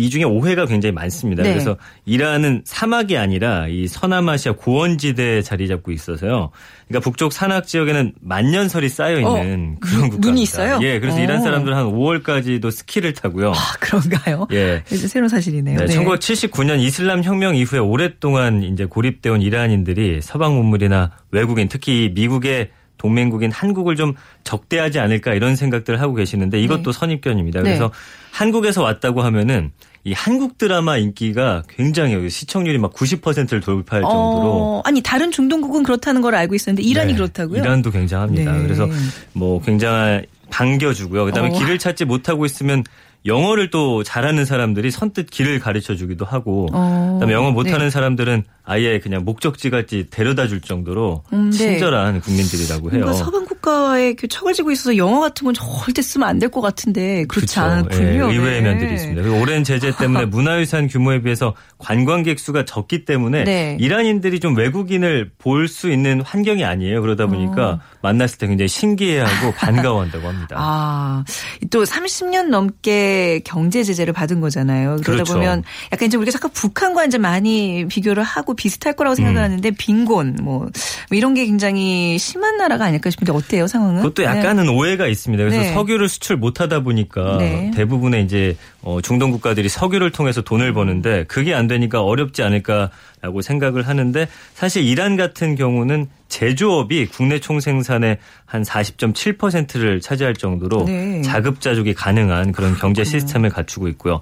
이 0.00 0.08
중에 0.08 0.24
오해가 0.24 0.64
굉장히 0.64 0.92
많습니다. 0.94 1.42
네. 1.42 1.50
그래서 1.50 1.76
이란은 2.06 2.62
사막이 2.64 3.18
아니라 3.18 3.66
이 3.68 3.86
서남아시아 3.86 4.52
고원지대에 4.52 5.42
자리 5.42 5.68
잡고 5.68 5.92
있어서요. 5.92 6.50
그러니까 6.88 7.04
북쪽 7.04 7.32
산악 7.34 7.66
지역에는 7.66 8.14
만년설이 8.22 8.88
쌓여 8.88 9.16
있는 9.16 9.26
어, 9.28 9.34
그런 9.34 9.76
눈- 9.78 9.78
국가입니다. 10.10 10.28
눈이 10.28 10.42
있어요? 10.42 10.78
예, 10.82 10.98
그래서 11.00 11.18
어. 11.18 11.20
이란 11.22 11.42
사람들은 11.42 11.76
한 11.76 11.84
5월까지도 11.86 12.70
스키를 12.70 13.12
타고요. 13.12 13.50
아, 13.52 13.72
그런가요? 13.78 14.46
예. 14.52 14.82
새로운 14.86 15.28
사실이네요. 15.28 15.78
네, 15.80 15.86
네. 15.86 15.94
1979년 15.98 16.80
이슬람 16.80 17.22
혁명 17.22 17.54
이후에 17.54 17.78
오랫동안 17.78 18.62
이제 18.62 18.86
고립되어 18.86 19.34
온 19.34 19.42
이란인들이 19.42 20.20
서방 20.22 20.54
문물이나 20.56 21.10
외국인 21.30 21.68
특히 21.68 22.10
미국의 22.14 22.70
동맹국인 22.96 23.50
한국을 23.50 23.96
좀 23.96 24.14
적대하지 24.44 24.98
않을까 24.98 25.32
이런 25.32 25.56
생각들을 25.56 26.00
하고 26.02 26.14
계시는데 26.14 26.60
이것도 26.60 26.92
선입견입니다. 26.92 27.60
네. 27.60 27.70
그래서 27.70 27.90
한국에서 28.30 28.82
왔다고 28.82 29.22
하면은 29.22 29.70
이 30.04 30.12
한국 30.12 30.56
드라마 30.56 30.96
인기가 30.96 31.62
굉장히 31.68 32.30
시청률이 32.30 32.78
막 32.78 32.92
90%를 32.94 33.60
돌파할 33.60 34.02
정도로 34.02 34.48
어, 34.50 34.82
아니 34.84 35.02
다른 35.02 35.30
중동국은 35.30 35.82
그렇다는 35.82 36.22
걸 36.22 36.34
알고 36.34 36.54
있었는데 36.54 36.82
이란이 36.82 37.12
네, 37.12 37.18
그렇다고요? 37.18 37.62
이란도 37.62 37.90
굉장합니다. 37.90 38.52
네. 38.52 38.62
그래서 38.62 38.88
뭐 39.34 39.60
굉장한 39.60 40.24
반겨주고요. 40.50 41.26
그다음에 41.26 41.50
어. 41.50 41.58
길을 41.58 41.78
찾지 41.78 42.06
못하고 42.06 42.46
있으면 42.46 42.82
영어를 43.26 43.68
또 43.68 44.02
잘하는 44.02 44.46
사람들이 44.46 44.90
선뜻 44.90 45.30
길을 45.30 45.60
가르쳐 45.60 45.94
주기도 45.94 46.24
하고 46.24 46.68
어. 46.72 47.12
그다음에 47.14 47.34
영어 47.34 47.50
못하는 47.50 47.86
네. 47.86 47.90
사람들은 47.90 48.44
아예 48.70 49.00
그냥 49.00 49.24
목적지까지 49.24 50.06
데려다 50.10 50.46
줄 50.46 50.60
정도로 50.60 51.24
음, 51.32 51.50
네. 51.50 51.56
친절한 51.58 52.20
국민들이라고 52.20 52.92
해요. 52.92 53.12
서방 53.12 53.44
국가에 53.44 54.12
그 54.14 54.28
척을 54.28 54.52
지고 54.54 54.70
있어서 54.70 54.96
영어 54.96 55.18
같은 55.20 55.44
건 55.44 55.54
절대 55.54 56.00
쓰면 56.02 56.28
안 56.28 56.38
될 56.38 56.50
것 56.50 56.60
같은데 56.60 57.24
그렇지 57.26 57.54
그렇죠. 57.56 57.60
않군요. 57.60 58.30
예, 58.30 58.34
의외의 58.34 58.62
네. 58.62 58.68
면들이 58.70 58.94
있습니다. 58.94 59.30
오랜 59.40 59.64
제재 59.64 59.90
때문에 59.96 60.24
문화유산 60.30 60.86
규모에 60.88 61.20
비해서 61.20 61.54
관광객 61.78 62.38
수가 62.38 62.64
적기 62.64 63.04
때문에 63.04 63.44
네. 63.44 63.76
이란인들이 63.80 64.38
좀 64.40 64.56
외국인을 64.56 65.30
볼 65.38 65.66
수 65.68 65.90
있는 65.90 66.20
환경이 66.22 66.64
아니에요. 66.64 67.00
그러다 67.02 67.26
보니까 67.26 67.80
만났을 68.02 68.38
때 68.38 68.46
굉장히 68.46 68.68
신기해하고 68.68 69.52
반가워한다고 69.58 70.26
합니다. 70.28 70.56
어. 70.56 70.60
아, 70.62 71.24
또 71.70 71.84
30년 71.84 72.48
넘게 72.48 73.42
경제 73.44 73.82
제재를 73.84 74.12
받은 74.12 74.40
거잖아요. 74.40 74.96
그러다 75.02 75.24
그렇죠. 75.24 75.34
보면 75.34 75.62
약간 75.92 76.06
이제 76.06 76.16
우리가 76.16 76.32
잠깐 76.32 76.50
북한과 76.52 77.04
이제 77.04 77.18
많이 77.18 77.86
비교를 77.88 78.22
하고 78.22 78.54
비슷할 78.60 78.92
거라고 78.92 79.14
생각하는데 79.14 79.70
빈곤 79.70 80.36
뭐, 80.42 80.58
뭐 80.58 80.68
이런 81.12 81.32
게 81.32 81.46
굉장히 81.46 82.18
심한 82.18 82.58
나라가 82.58 82.84
아닐까 82.84 83.08
싶은데 83.08 83.32
어때요 83.32 83.66
상황은? 83.66 84.02
그것도 84.02 84.22
약간은 84.22 84.68
오해가 84.68 85.06
있습니다. 85.06 85.42
그래서 85.42 85.60
네. 85.60 85.72
석유를 85.72 86.10
수출 86.10 86.36
못하다 86.36 86.80
보니까 86.80 87.38
네. 87.38 87.70
대부분의 87.74 88.22
이제 88.24 88.56
어, 88.82 89.00
중동 89.00 89.30
국가들이 89.30 89.70
석유를 89.70 90.10
통해서 90.10 90.42
돈을 90.42 90.74
버는데 90.74 91.24
그게 91.24 91.54
안 91.54 91.68
되니까 91.68 92.02
어렵지 92.02 92.42
않을까라고 92.42 93.40
생각을 93.40 93.88
하는데 93.88 94.28
사실 94.52 94.84
이란 94.84 95.16
같은 95.16 95.54
경우는 95.54 96.08
제조업이 96.28 97.06
국내 97.06 97.40
총생산의 97.40 98.18
한 98.44 98.62
40.7%를 98.62 100.02
차지할 100.02 100.34
정도로 100.34 100.84
네. 100.84 101.22
자급자족이 101.22 101.94
가능한 101.94 102.52
그런 102.52 102.76
경제 102.76 103.04
시스템을 103.04 103.48
갖추고 103.48 103.88
있고요. 103.88 104.20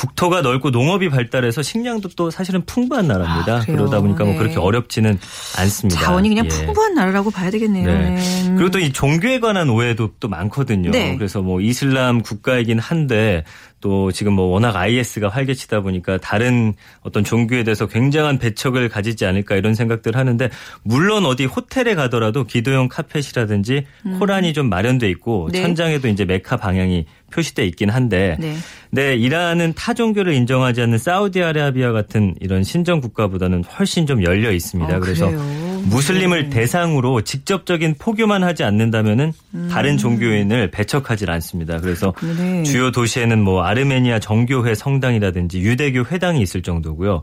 국토가 0.00 0.40
넓고 0.40 0.70
농업이 0.70 1.10
발달해서 1.10 1.60
식량도 1.62 2.08
또 2.16 2.30
사실은 2.30 2.64
풍부한 2.64 3.06
나라입니다. 3.06 3.56
아? 3.56 3.60
그러다 3.66 4.00
보니까 4.00 4.24
뭐 4.24 4.32
네. 4.32 4.38
그렇게 4.38 4.58
어렵지는 4.58 5.18
않습니다. 5.58 6.00
자원이 6.00 6.30
그냥 6.30 6.46
예. 6.46 6.48
풍부한 6.48 6.94
나라라고 6.94 7.30
봐야 7.30 7.50
되겠네요. 7.50 7.86
네. 7.86 8.10
네. 8.10 8.54
그리고 8.56 8.70
또 8.70 8.80
이 8.80 8.92
종교에 8.92 9.40
관한 9.40 9.68
오해도 9.68 10.12
또 10.20 10.28
많거든요. 10.28 10.90
네. 10.90 11.14
그래서 11.16 11.42
뭐 11.42 11.60
이슬람 11.60 12.22
국가이긴 12.22 12.78
한데 12.78 13.44
또 13.82 14.10
지금 14.12 14.34
뭐 14.34 14.46
워낙 14.46 14.76
IS가 14.76 15.28
활개치다 15.28 15.80
보니까 15.80 16.18
다른 16.18 16.74
어떤 17.02 17.24
종교에 17.24 17.64
대해서 17.64 17.86
굉장한 17.86 18.38
배척을 18.38 18.88
가지지 18.88 19.26
않을까 19.26 19.56
이런 19.56 19.74
생각들 19.74 20.16
하는데 20.16 20.50
물론 20.82 21.24
어디 21.26 21.44
호텔에 21.46 21.94
가더라도 21.94 22.44
기도용 22.44 22.88
카펫이라든지 22.88 23.86
코란이 24.18 24.52
좀 24.52 24.68
마련돼 24.68 25.08
있고 25.10 25.46
음. 25.46 25.52
네. 25.52 25.62
천장에도 25.62 26.08
이제 26.08 26.24
메카 26.24 26.56
방향이 26.56 27.06
표시돼 27.30 27.64
있긴 27.66 27.90
한데 27.90 28.36
네. 28.38 28.56
네, 28.90 29.14
이란은 29.16 29.74
타 29.74 29.94
종교를 29.94 30.32
인정하지 30.34 30.82
않는 30.82 30.98
사우디아라비아 30.98 31.92
같은 31.92 32.34
이런 32.40 32.64
신정 32.64 33.00
국가보다는 33.00 33.64
훨씬 33.64 34.06
좀 34.06 34.22
열려 34.22 34.50
있습니다. 34.50 34.94
아, 34.94 34.98
그래서 34.98 35.26
그래요? 35.26 35.69
무슬림을 35.84 36.50
대상으로 36.50 37.22
직접적인 37.22 37.96
포교만 37.98 38.42
하지 38.42 38.64
않는다면은 38.64 39.32
다른 39.70 39.96
종교인을 39.96 40.70
배척하지 40.70 41.26
않습니다. 41.28 41.80
그래서 41.80 42.14
음. 42.22 42.36
네. 42.38 42.62
주요 42.64 42.90
도시에는 42.90 43.40
뭐 43.42 43.62
아르메니아 43.62 44.18
정교회 44.18 44.74
성당이라든지 44.74 45.60
유대교 45.60 46.04
회당이 46.06 46.40
있을 46.42 46.62
정도고요. 46.62 47.22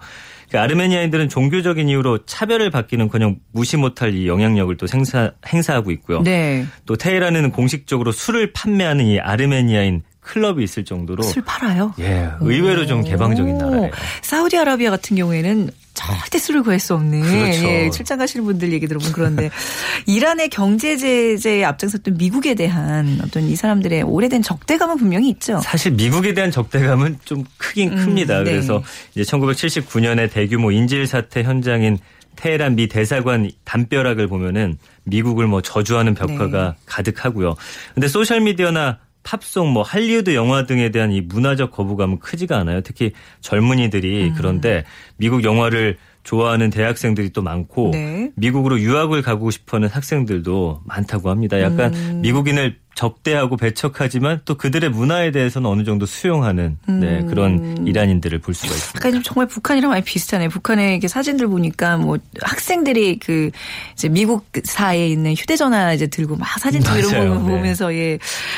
그 0.49 0.59
아르메니아인들은 0.59 1.27
종교적인 1.27 1.89
이유로 1.89 2.25
차별을 2.25 2.69
받기는커녕 2.69 3.37
무시 3.51 3.75
못할 3.75 4.13
이 4.13 4.27
영향력을 4.27 4.75
또 4.77 4.87
생사, 4.87 5.31
행사하고 5.45 5.91
있고요. 5.91 6.21
네. 6.21 6.65
또 6.85 6.95
테헤란에는 6.95 7.51
공식적으로 7.51 8.11
술을 8.11 8.53
판매하는 8.53 9.05
이 9.05 9.19
아르메니아인 9.19 10.03
클럽이 10.27 10.63
있을 10.63 10.83
정도로 10.83 11.23
술 11.23 11.41
팔아요? 11.43 11.93
예, 11.99 12.29
의외로 12.41 12.85
좀 12.85 13.03
개방적인 13.03 13.55
오. 13.55 13.57
나라예요. 13.57 13.91
사우디아라비아 14.21 14.91
같은 14.91 15.15
경우에는 15.15 15.71
절대 15.93 16.37
술을 16.37 16.61
구할 16.61 16.79
수 16.79 16.93
없는 16.93 17.21
그렇죠. 17.21 17.67
예, 17.67 17.89
출장 17.89 18.19
가시는 18.19 18.45
분들 18.45 18.71
얘기 18.71 18.87
들어보면 18.87 19.13
그런데 19.13 19.49
이란의 20.05 20.49
경제 20.49 20.95
제재에 20.95 21.63
앞장섰던 21.63 22.17
미국에 22.17 22.53
대한 22.53 23.19
어떤 23.23 23.43
이 23.43 23.55
사람들의 23.55 24.03
오래된 24.03 24.43
적대감은 24.43 24.97
분명히 24.97 25.29
있죠. 25.29 25.59
사실 25.63 25.93
미국에 25.93 26.33
대한 26.33 26.51
적대감은 26.51 27.19
좀 27.25 27.43
크긴 27.57 27.93
음, 27.93 27.95
큽니다. 27.95 28.43
네. 28.43 28.51
그래서 28.51 28.83
이제 29.15 29.23
1979년에 29.23 30.31
대규모 30.31 30.71
인질 30.71 31.07
사태 31.07 31.41
현장인 31.41 31.97
테헤란 32.35 32.75
미 32.75 32.87
대사관 32.87 33.49
담벼락을 33.63 34.27
보면은 34.27 34.77
미국을 35.05 35.47
뭐 35.47 35.61
저주하는 35.61 36.13
벽화가 36.13 36.67
네. 36.69 36.73
가득하고요. 36.85 37.55
근데 37.95 38.07
소셜 38.07 38.41
미디어나 38.41 38.99
팝송, 39.27 39.73
뭐 39.73 39.83
할리우드 39.83 40.33
영화 40.35 40.65
등에 40.65 40.89
대한 40.89 41.11
이 41.11 41.19
문화적 41.19 41.71
거부감은 41.71 42.19
크지가 42.19 42.57
않아요. 42.59 42.79
특히 42.79 43.11
젊은이들이 43.41 44.29
음. 44.29 44.33
그런데 44.37 44.85
미국 45.17 45.43
영화를 45.43 45.97
좋아하는 46.23 46.69
대학생들이 46.69 47.31
또 47.31 47.41
많고 47.41 47.91
네. 47.91 48.31
미국으로 48.35 48.79
유학을 48.79 49.21
가고 49.21 49.51
싶어하는 49.51 49.89
학생들도 49.89 50.81
많다고 50.85 51.29
합니다. 51.29 51.59
약간 51.61 51.93
음. 51.93 52.21
미국인을 52.21 52.77
적대하고 52.97 53.57
배척하지만 53.57 54.41
또 54.43 54.55
그들의 54.55 54.89
문화에 54.89 55.29
대해서는 55.29 55.69
어느 55.69 55.83
정도 55.83 56.07
수용하는 56.07 56.79
네, 56.87 57.19
음. 57.19 57.27
그런 57.29 57.85
이란인들을 57.85 58.39
볼 58.39 58.55
수가 58.55 58.73
있습니다. 58.73 58.99
약간 58.99 59.13
좀 59.13 59.21
정말 59.21 59.45
북한이랑 59.45 59.91
많이 59.91 60.03
비슷하네요. 60.03 60.49
북한의 60.49 60.93
이렇게 60.93 61.07
사진들 61.07 61.47
보니까 61.47 61.97
뭐 61.97 62.17
학생들이 62.41 63.19
그 63.19 63.51
이제 63.93 64.09
미국 64.09 64.45
사에 64.63 65.09
있는 65.09 65.35
휴대전화 65.35 65.93
이제 65.93 66.07
들고 66.07 66.37
막 66.37 66.47
사진 66.59 66.81
찍고 66.81 66.97
이런. 66.97 67.29
거 67.29 67.35
네. 67.35 67.51
보면서 67.51 67.93
예. 67.93 68.17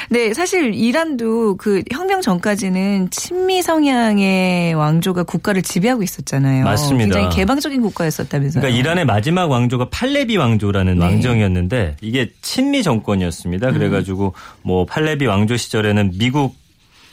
네, 0.09 0.33
사실 0.33 0.73
이란도 0.73 1.57
그 1.57 1.83
혁명 1.91 2.21
전까지는 2.21 3.09
친미 3.11 3.61
성향의 3.61 4.73
왕조가 4.73 5.23
국가를 5.23 5.63
지배하고 5.63 6.01
있었잖아요. 6.01 6.63
맞습니다. 6.63 7.13
굉장히 7.13 7.35
개방적인 7.35 7.81
국가였었다면서요. 7.81 8.61
그러니까 8.61 8.79
이란의 8.79 9.03
마지막 9.03 9.51
왕조가 9.51 9.89
팔레비 9.89 10.37
왕조라는 10.37 10.99
네. 10.99 11.05
왕정이었는데 11.05 11.97
이게 11.99 12.31
친미 12.41 12.83
정권이었습니다. 12.83 13.71
그래가지고 13.73 14.28
뭐 14.61 14.85
팔레비 14.85 15.25
왕조 15.25 15.57
시절에는 15.57 16.13
미국 16.17 16.55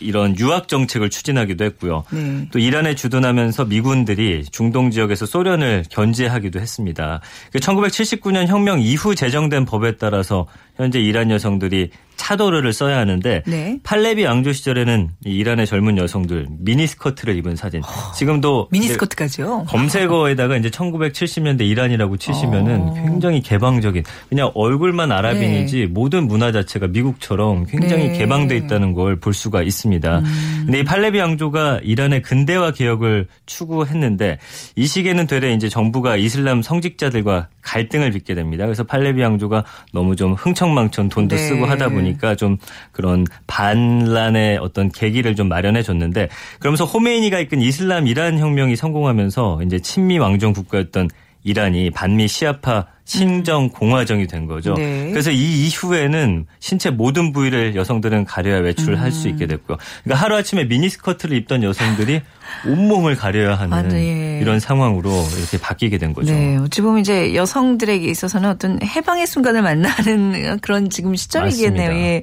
이런 0.00 0.38
유학 0.38 0.68
정책을 0.68 1.10
추진하기도 1.10 1.64
했고요. 1.64 2.04
네. 2.10 2.48
또 2.52 2.58
이란에 2.58 2.94
주둔하면서 2.94 3.64
미군들이 3.66 4.44
중동 4.50 4.90
지역에서 4.90 5.26
소련을 5.26 5.84
견제하기도 5.90 6.60
했습니다. 6.60 7.20
1979년 7.54 8.46
혁명 8.46 8.80
이후 8.80 9.14
제정된 9.14 9.64
법에 9.64 9.96
따라서 9.96 10.46
현재 10.76 11.00
이란 11.00 11.30
여성들이 11.30 11.90
차도르를 12.16 12.72
써야 12.72 12.98
하는데 12.98 13.42
네. 13.46 13.78
팔레비 13.82 14.24
왕조 14.24 14.52
시절에는 14.52 15.10
이 15.24 15.36
이란의 15.36 15.66
젊은 15.66 15.98
여성들 15.98 16.46
미니스커트를 16.60 17.36
입은 17.36 17.56
사진. 17.56 17.82
지금도 18.16 18.68
미니스커트까지요. 18.72 19.64
검색어에다가 19.68 20.56
이제 20.56 20.70
1970년대 20.70 21.62
이란이라고 21.62 22.16
치시면은 22.16 22.80
어. 22.80 22.94
굉장히 22.94 23.40
개방적인 23.40 24.02
그냥 24.28 24.50
얼굴만 24.54 25.12
아랍인이지 25.12 25.86
모든 25.90 26.26
문화 26.26 26.52
자체가 26.52 26.86
미국처럼 26.88 27.66
굉장히 27.66 28.08
네. 28.08 28.18
개방돼 28.18 28.56
있다는 28.56 28.92
걸 28.94 29.16
볼 29.16 29.32
수가 29.34 29.62
있습니다. 29.62 30.22
근데 30.66 30.80
이 30.80 30.84
팔레비 30.84 31.18
왕조가 31.18 31.80
이란의 31.82 32.22
근대화 32.22 32.70
개혁을 32.72 33.26
추구했는데 33.46 34.38
이 34.76 34.86
시기에는 34.86 35.26
되레 35.26 35.52
이제 35.54 35.68
정부가 35.68 36.16
이슬람 36.16 36.62
성직자들과 36.62 37.48
갈등을 37.62 38.10
빚게 38.12 38.34
됩니다. 38.34 38.64
그래서 38.64 38.84
팔레비 38.84 39.22
왕조가 39.22 39.64
너무 39.92 40.14
좀 40.16 40.34
흥청망청 40.34 41.08
돈도 41.08 41.34
네. 41.36 41.42
쓰고 41.48 41.66
하다 41.66 41.88
보니 41.88 42.05
까 42.14 42.36
좀 42.36 42.58
그런 42.92 43.26
반란의 43.46 44.58
어떤 44.58 44.90
계기를 44.90 45.34
좀 45.36 45.48
마련해 45.48 45.82
줬는데 45.82 46.28
그러면서 46.60 46.84
호메이니가 46.84 47.38
이끈 47.40 47.60
이슬람 47.60 48.06
이란 48.06 48.38
혁명이 48.38 48.76
성공하면서 48.76 49.60
이제 49.64 49.78
친미 49.78 50.18
왕정 50.18 50.52
국가였던 50.52 51.08
이란이 51.44 51.90
반미 51.90 52.28
시아파 52.28 52.86
신정 53.06 53.68
공화정이 53.70 54.26
된 54.26 54.46
거죠. 54.46 54.74
네. 54.74 55.10
그래서 55.10 55.30
이 55.30 55.66
이후에는 55.66 56.46
신체 56.58 56.90
모든 56.90 57.32
부위를 57.32 57.76
여성들은 57.76 58.24
가려야 58.24 58.58
외출을 58.58 59.00
할 59.00 59.06
음. 59.06 59.10
수 59.12 59.28
있게 59.28 59.46
됐고요. 59.46 59.78
그러니까 60.02 60.22
하루 60.22 60.36
아침에 60.36 60.64
미니스커트를 60.64 61.36
입던 61.36 61.62
여성들이 61.62 62.20
온몸을 62.66 63.14
가려야 63.14 63.54
하는 63.54 63.72
아, 63.72 63.82
네. 63.82 64.40
이런 64.42 64.58
상황으로 64.58 65.10
이렇게 65.38 65.58
바뀌게 65.58 65.98
된 65.98 66.12
거죠. 66.12 66.32
네, 66.32 66.56
어찌 66.56 66.82
보면 66.82 67.00
이제 67.00 67.34
여성들에게 67.34 68.04
있어서는 68.08 68.50
어떤 68.50 68.82
해방의 68.82 69.28
순간을 69.28 69.62
만나는 69.62 70.58
그런 70.62 70.90
지금 70.90 71.14
시점이겠네요. 71.14 71.92
예. 71.92 72.22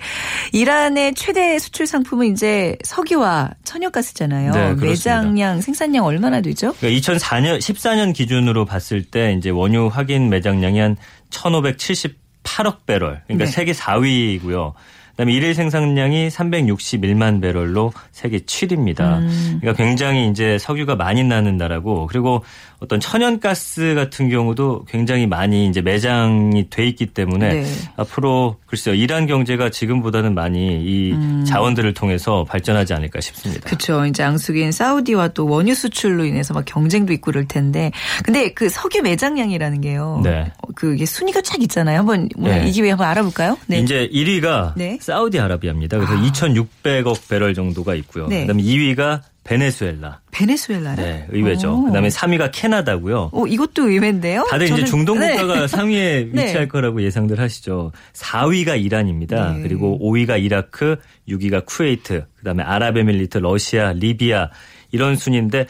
이란의 0.52 1.14
최대 1.16 1.58
수출 1.60 1.88
상품은 1.88 2.34
이제 2.34 2.78
석유와 2.84 3.52
천연가스잖아요. 3.64 4.52
네. 4.52 4.74
매장량, 4.86 5.62
생산량 5.62 6.06
얼마나 6.06 6.42
되죠? 6.42 6.74
그러니까 6.80 7.14
2004년 7.14 7.60
14년 7.60 8.14
기준으로 8.14 8.66
봤을 8.66 9.04
때 9.04 9.34
이제 9.38 9.50
원유 9.50 9.88
확인 9.88 10.30
매장량 10.30 10.73
이 10.76 10.80
한 10.80 10.96
1,578억 11.30 12.86
배럴. 12.86 13.22
그러니까 13.26 13.46
네. 13.46 13.52
세계 13.52 13.72
4위고요. 13.72 14.74
그다음에 15.12 15.32
일일 15.32 15.54
생산량이 15.54 16.30
361만 16.30 17.40
배럴로 17.40 17.94
세계 18.12 18.40
7위입니다. 18.40 19.20
음. 19.20 19.58
그러니까 19.62 19.84
굉장히 19.84 20.28
이제 20.28 20.58
석유가 20.58 20.96
많이 20.96 21.24
나는 21.24 21.56
나라고 21.58 22.08
그리고 22.08 22.44
어떤 22.84 23.00
천연가스 23.00 23.96
같은 23.96 24.28
경우도 24.28 24.84
굉장히 24.90 25.26
많이 25.26 25.68
이제 25.68 25.80
매장이 25.80 26.70
돼 26.70 26.86
있기 26.86 27.06
때문에 27.08 27.54
네. 27.54 27.66
앞으로 27.96 28.58
글쎄요 28.66 28.94
이란 28.94 29.26
경제가 29.26 29.70
지금보다는 29.70 30.36
많이 30.36 30.82
이 30.84 31.46
자원들을 31.48 31.94
통해서 31.94 32.44
발전하지 32.44 32.94
않을까 32.94 33.22
싶습니다. 33.22 33.62
음. 33.64 33.68
그렇죠. 33.68 34.06
이제 34.06 34.22
앙숙인 34.24 34.74
사우디와 34.74 35.30
또 35.30 35.48
원유 35.48 35.76
수출로 35.76 36.26
인해서 36.26 36.54
막 36.54 36.66
경쟁도 36.66 37.14
있고 37.14 37.32
그럴 37.32 37.48
텐데. 37.48 37.92
근데 38.26 38.52
그 38.52 38.68
석유 38.68 39.02
매장량이라는 39.02 39.80
게요. 39.80 40.20
네. 40.22 40.52
어, 40.62 40.68
그게 40.76 41.06
순위가 41.06 41.42
쫙 41.42 41.62
있잖아요. 41.62 42.00
한번 42.00 42.28
네. 42.36 42.68
이 42.68 42.72
기회에 42.72 42.90
한번 42.90 43.08
알아볼까요? 43.08 43.58
네. 43.68 43.80
이제 43.80 44.10
1위가 44.12 44.74
네. 44.76 44.98
사우디아라비아입니다. 45.00 45.98
그래서 46.00 46.16
2,600억 46.16 47.30
배럴 47.30 47.54
정도가 47.54 47.96
있고요. 47.96 48.28
네. 48.28 48.42
그다음에 48.42 48.62
2위가 48.62 49.22
베네수엘라. 49.44 50.22
베네수엘라. 50.32 50.96
네, 50.96 51.28
의외죠. 51.30 51.74
오. 51.74 51.84
그다음에 51.86 52.08
3위가 52.08 52.50
캐나다고요. 52.54 53.30
어, 53.34 53.46
이것도 53.46 53.90
의외인데요. 53.90 54.46
다들 54.50 54.68
이제 54.68 54.84
저는- 54.84 54.88
중동 54.88 55.20
네. 55.20 55.32
국가가 55.38 55.68
상위에 55.68 56.30
네. 56.32 56.44
위치할 56.46 56.68
거라고 56.70 57.02
예상들 57.02 57.40
하시죠. 57.40 57.92
4위가 58.14 58.82
이란입니다. 58.82 59.54
네. 59.54 59.62
그리고 59.64 60.00
5위가 60.02 60.42
이라크, 60.42 60.96
6위가 61.28 61.66
쿠웨이트, 61.66 62.26
그다음에 62.38 62.64
아랍에밀리트, 62.64 63.40
러시아, 63.40 63.92
리비아 63.94 64.50
이런 64.92 65.16
순인데 65.16 65.68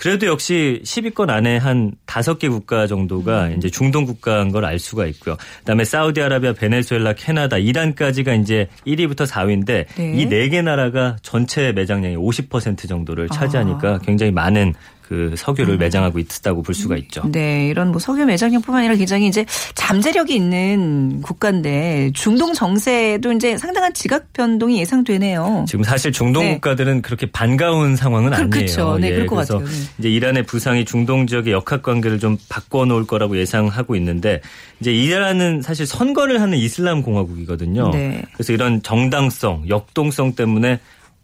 그래도 0.00 0.26
역시 0.26 0.80
10위권 0.82 1.28
안에 1.28 1.58
한 1.58 1.92
5개 2.06 2.48
국가 2.48 2.86
정도가 2.86 3.48
음. 3.48 3.54
이제 3.58 3.68
중동 3.68 4.06
국가인 4.06 4.50
걸 4.50 4.64
알 4.70 4.78
수가 4.78 5.06
있고요. 5.06 5.36
그다음에 5.60 5.84
사우디아라비아, 5.84 6.52
베네수엘라, 6.52 7.14
캐나다, 7.14 7.58
이란까지가 7.58 8.34
이제 8.34 8.68
1위부터 8.86 9.26
4위인데 9.26 9.86
네. 9.96 10.12
이네 10.14 10.48
개 10.50 10.62
나라가 10.62 11.16
전체 11.22 11.72
매장량의 11.72 12.16
50% 12.16 12.88
정도를 12.88 13.26
아. 13.30 13.34
차지하니까 13.34 13.98
굉장히 13.98 14.32
많은 14.32 14.74
그 15.10 15.34
석유를 15.36 15.76
매장하고 15.76 16.20
있다고 16.20 16.62
볼 16.62 16.72
수가 16.72 16.96
있죠. 16.98 17.28
네, 17.32 17.66
이런 17.66 17.90
뭐 17.90 17.98
석유 17.98 18.24
매장량뿐만 18.24 18.82
아니라 18.82 18.94
굉장히 18.94 19.26
이제 19.26 19.44
잠재력이 19.74 20.32
있는 20.36 21.20
국가인데 21.20 22.12
중동 22.14 22.54
정세도 22.54 23.32
이제 23.32 23.58
상당한 23.58 23.92
지각 23.92 24.32
변동이 24.32 24.78
예상되네요. 24.82 25.64
지금 25.66 25.82
사실 25.82 26.12
중동 26.12 26.44
네. 26.44 26.54
국가들은 26.54 27.02
그렇게 27.02 27.26
반가운 27.26 27.96
상황은 27.96 28.30
그- 28.30 28.36
아니에요. 28.36 28.50
그쵸. 28.50 28.98
네, 29.00 29.10
그럴 29.10 29.26
것 29.26 29.34
같아요. 29.34 29.58
네. 29.66 29.72
이제 29.98 30.08
이란의 30.08 30.44
부상이 30.44 30.84
중동 30.84 31.26
지역의 31.26 31.52
역학 31.54 31.82
관계를 31.82 32.20
좀 32.20 32.38
바꿔 32.48 32.84
놓을 32.86 33.08
거라고 33.08 33.36
예상하고 33.36 33.96
있는데 33.96 34.40
이제 34.78 34.92
이란은 34.92 35.62
사실 35.62 35.86
선거를 35.88 36.40
하는 36.40 36.56
이슬람 36.56 37.02
공화국이거든요. 37.02 37.90
네. 37.90 38.22
그래서 38.34 38.52
이런 38.52 38.80
정당성, 38.80 39.64
역동성 39.68 40.36
때문에 40.36 40.78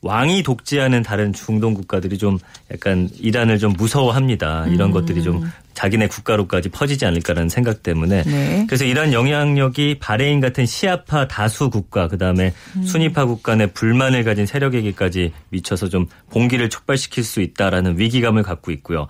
왕이 0.07 0.43
독재하는 0.43 1.03
다른 1.03 1.33
중동 1.33 1.75
국가들이 1.75 2.19
좀 2.19 2.39
약간 2.73 3.09
이란을 3.21 3.59
좀 3.59 3.73
무서워합니다. 3.77 4.67
이런 4.69 4.91
것들이 4.91 5.23
좀 5.23 5.51
자기네 5.75 6.09
국가로까지 6.09 6.71
퍼지지 6.71 7.05
않을까라는 7.05 7.51
생각 7.51 7.83
때문에 7.83 8.23
네. 8.23 8.65
그래서 8.67 8.85
이란 8.85 9.13
영향력이 9.13 9.99
바레인 10.01 10.41
같은 10.41 10.65
시아파 10.65 11.29
다수 11.29 11.69
국가 11.69 12.09
그다음에 12.09 12.55
수니파 12.85 13.27
국가 13.27 13.55
내 13.57 13.67
불만을 13.67 14.25
가진 14.25 14.47
세력에게까지 14.47 15.33
미쳐서 15.51 15.91
좀 15.91 16.07
봉기를 16.31 16.71
촉발시킬 16.71 17.23
수 17.23 17.43
있다라는 17.43 17.99
위기감을 17.99 18.43
갖고 18.43 18.73
있고요. 18.73 19.07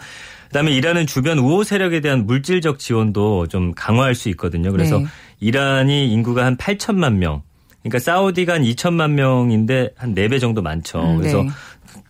그다음에 0.48 0.72
이란은 0.72 1.06
주변 1.06 1.38
우호 1.38 1.64
세력에 1.64 2.00
대한 2.00 2.26
물질적 2.26 2.78
지원도 2.78 3.46
좀 3.46 3.72
강화할 3.72 4.14
수 4.14 4.28
있거든요. 4.30 4.72
그래서 4.72 4.98
네. 4.98 5.06
이란이 5.40 6.12
인구가 6.12 6.44
한 6.44 6.56
8천만 6.56 7.14
명. 7.14 7.42
그러니까 7.88 7.99
사우디가 8.01 8.55
한 8.55 8.62
2천만 8.62 9.12
명인데 9.12 9.90
한 9.96 10.14
4배 10.14 10.40
정도 10.40 10.62
많죠. 10.62 11.01
음, 11.01 11.18
그래서 11.18 11.42
네. 11.42 11.49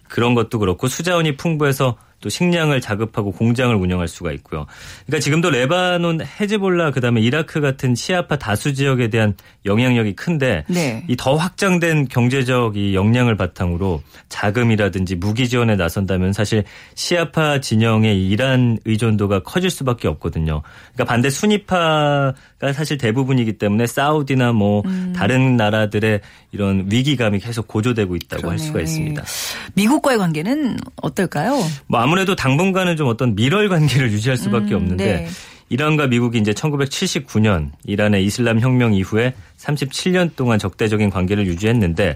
그런 0.08 0.34
것도 0.34 0.58
그렇고 0.58 0.88
수자원이 0.88 1.36
풍부해서 1.36 1.96
또 2.20 2.28
식량을 2.28 2.80
자급하고 2.80 3.32
공장을 3.32 3.74
운영할 3.74 4.08
수가 4.08 4.32
있고요. 4.32 4.66
그러니까 5.06 5.22
지금도 5.22 5.50
레바논, 5.50 6.20
헤즈볼라 6.40 6.90
그다음에 6.92 7.20
이라크 7.20 7.60
같은 7.60 7.94
시아파 7.94 8.36
다수 8.36 8.74
지역에 8.74 9.08
대한 9.08 9.34
영향력이 9.64 10.14
큰데 10.14 10.64
네. 10.68 11.04
이더 11.08 11.36
확장된 11.36 12.08
경제적 12.08 12.76
이 12.76 12.94
역량을 12.94 13.36
바탕으로 13.36 14.02
자금이라든지 14.28 15.16
무기 15.16 15.48
지원에 15.48 15.76
나선다면 15.76 16.32
사실 16.32 16.64
시아파 16.94 17.60
진영의 17.60 18.18
이 18.18 18.30
이란 18.30 18.78
의존도가 18.84 19.40
커질 19.42 19.70
수밖에 19.70 20.08
없거든요. 20.08 20.62
그러니까 20.94 21.04
반대 21.04 21.30
순위파가 21.30 22.34
사실 22.74 22.98
대부분이기 22.98 23.54
때문에 23.54 23.86
사우디나 23.86 24.52
뭐 24.52 24.82
음. 24.86 25.12
다른 25.16 25.56
나라들의 25.56 26.20
이런 26.52 26.86
위기감이 26.90 27.38
계속 27.40 27.68
고조되고 27.68 28.16
있다고 28.16 28.48
할 28.50 28.56
그러네요. 28.56 28.66
수가 28.66 28.80
있습니다. 28.80 29.22
예. 29.22 29.26
미국과의 29.74 30.18
관계는 30.18 30.78
어떨까요? 30.96 31.62
뭐 31.86 32.00
아무래도 32.06 32.36
당분간은 32.36 32.96
좀 32.96 33.08
어떤 33.08 33.34
밀월 33.34 33.68
관계를 33.68 34.12
유지할 34.12 34.36
수밖에 34.36 34.74
음, 34.74 34.76
없는데 34.76 35.04
네. 35.04 35.28
이란과 35.70 36.06
미국이 36.06 36.38
이제 36.38 36.52
1979년 36.52 37.70
이란의 37.84 38.24
이슬람 38.24 38.60
혁명 38.60 38.94
이후에 38.94 39.34
37년 39.56 40.36
동안 40.36 40.60
적대적인 40.60 41.10
관계를 41.10 41.48
유지했는데 41.48 42.14